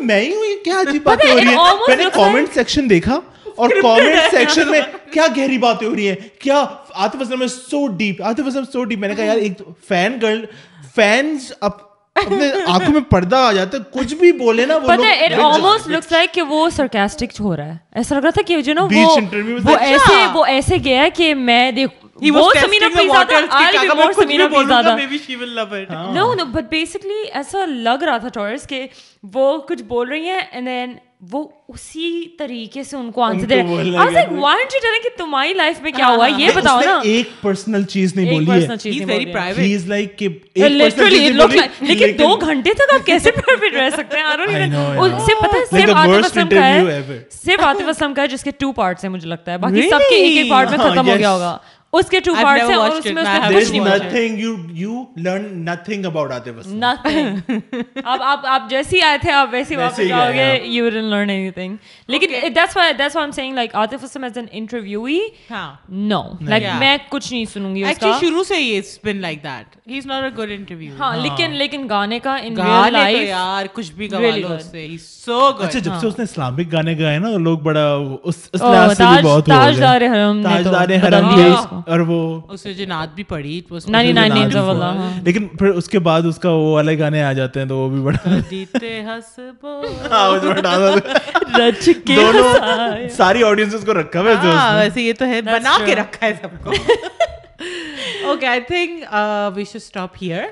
[0.00, 0.32] میں ہی
[0.64, 1.56] کیا عجیب باتیں ہو رہی ہیں؟
[1.88, 3.20] میں نے کامنٹ سیکشن دیکھا
[3.56, 4.80] اور کامنٹ سیکشن میں
[5.12, 8.84] کیا گہری باتیں ہو رہی ہیں؟ کیا آتف اسلم میں so deep Atif Aslam so
[8.84, 9.52] deep میں نے کہا یار ایک
[9.88, 10.44] فین گرل
[10.94, 16.24] فینز اپ اپنے آنکھوں میں پردہ آ جاتا ہے۔ کچھ بھی بولے نا وہ پتہ
[16.32, 16.68] کہ وہ
[17.40, 20.32] ہو رہا ہے۔ ایسا لگ رہا تھا کہ وہ ایسے اچھا!
[20.34, 24.30] وہ ایسے گیا کہ میں دیکھ he was testing the waters ki kya agar kuch
[24.34, 25.90] bhi bolunga maybe she will love it.
[26.12, 27.22] No no but basically
[30.52, 31.00] and then
[31.32, 32.08] وہ اسی
[32.38, 33.60] طریقے سے ان کو آنسر دے
[35.02, 38.58] کہ تمہاری لائف میں کیا ہوا یہ بتاؤ نا ایک پرسنل چیز نہیں بولی
[41.80, 44.26] لیکن دو گھنٹے تک آپ کیسے پرائیویٹ رہ سکتے ہیں
[47.30, 50.08] صرف آتف اسلم کا ہے جس کے ٹو پارٹس ہیں مجھے لگتا ہے باقی سب
[50.10, 51.56] کے ایک ایک پارٹ میں ختم ہو گیا ہوگا
[51.92, 54.94] اس کے ٹو پارٹس ہیں اور اس میں اس کا کچھ نہیں nothing you you
[55.26, 56.80] learn nothing about Atif Aslam.
[56.80, 57.28] Nothing.
[58.04, 61.76] اب آپ آپ جیسے آئے تھے آپ ویسے واپس آؤ گے you wouldn't learn anything.
[62.08, 65.20] لیکن that's why that's why I'm saying like Atif Aslam as an interviewee
[65.50, 65.70] ہاں
[66.10, 66.20] no.
[66.50, 69.42] Like میں کچھ نہیں سنوں گی اس کا actually شروع سے ہی it's been like
[69.44, 69.80] that.
[69.94, 70.98] He's not a good interviewer.
[70.98, 74.86] ہاں لیکن لیکن گانے کا in real life یار کچھ بھی گوا لو اس سے
[74.86, 75.66] he's so good.
[75.66, 77.88] اچھا جب سے اس نے اسلامک گانے گائے نا لوگ بڑا
[78.22, 81.44] اس اس لحاظ سے بہت تاجدار حرم نے تاجدار حرم بھی
[81.86, 83.60] اور وہ اس جنات بھی پڑھی
[85.22, 87.88] لیکن پھر اس کے بعد اس کا وہ والے گانے آ جاتے ہیں تو وہ
[87.88, 88.40] بھی بڑا ہاں،
[93.10, 96.32] ساری آڈینس کو رکھا ہوا ہے ہاں، ویسے یہ تو ہے بنا کے رکھا ہے
[96.42, 96.72] سب کو۔
[98.26, 99.04] Okay I think
[99.54, 100.42] we should stop here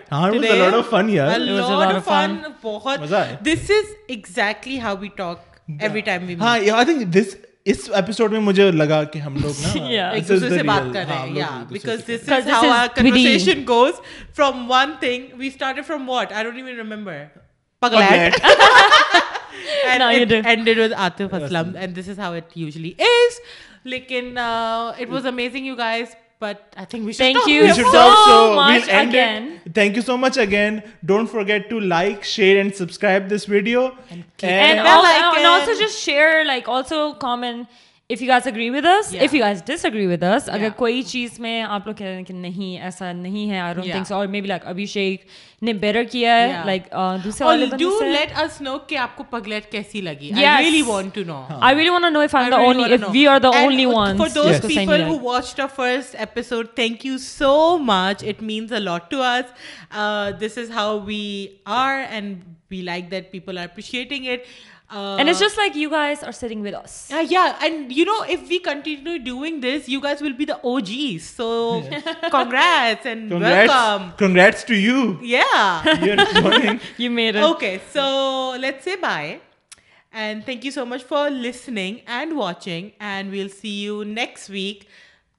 [2.62, 3.00] بہت
[3.40, 5.38] this is exactly how we talk
[5.80, 7.36] every time ہاں I think this
[7.66, 11.04] us episode میں مجھے لگا کہ ہم لوگ نا ہاں، ایک دوسرے سے بات کر
[11.08, 14.00] رہے ہیں یا because this is how conversation goes
[14.36, 17.24] from one thing we started from what I don't even remember
[17.82, 18.40] Pagglait
[19.84, 23.40] and it ended with Atif Aslam and this is how it usually is
[23.84, 29.96] لیکن it was amazing you guys but I think thank you so much again thank
[29.96, 35.72] you so much again don't forget to like share and subscribe this video and also
[35.72, 37.66] just share like also comment
[38.10, 41.38] if you guys agree with us if you guys disagree with us اگر کوئی چیز
[41.40, 44.14] میں آپ لوگ کہہ رہے ہیں کہ نہیں ایسا نہیں ہے آئی ڈونٹ تھنک سو
[44.14, 45.24] اور مے بی لائک ابھیشیک
[45.62, 49.24] نے بیٹر کیا ہے لائک uh, دوسرے والے ڈو لیٹ اس نو کہ آپ کو
[49.30, 52.44] پگلیٹ کیسی لگی۔ I really want to know I really want to know if I
[52.44, 55.66] am the only if we are the only ones for those people who watched the
[55.76, 59.96] first episode thank you so much it means a lot to us
[60.40, 62.36] this is how we are and
[62.70, 66.62] we like that people are appreciating it and it's just like you guys are sitting
[66.62, 70.44] with us yeah and you know if we continue doing this you guys will be
[70.44, 71.80] the O G so
[72.32, 73.32] congrats and
[74.66, 75.82] to you yeah
[76.98, 79.36] you made okay so let's say bye
[80.12, 84.84] and thank you so much for listening and watching and we'll see you next week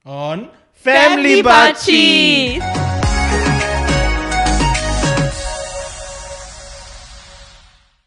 [0.06, 0.44] on
[0.86, 3.05] family بات چیت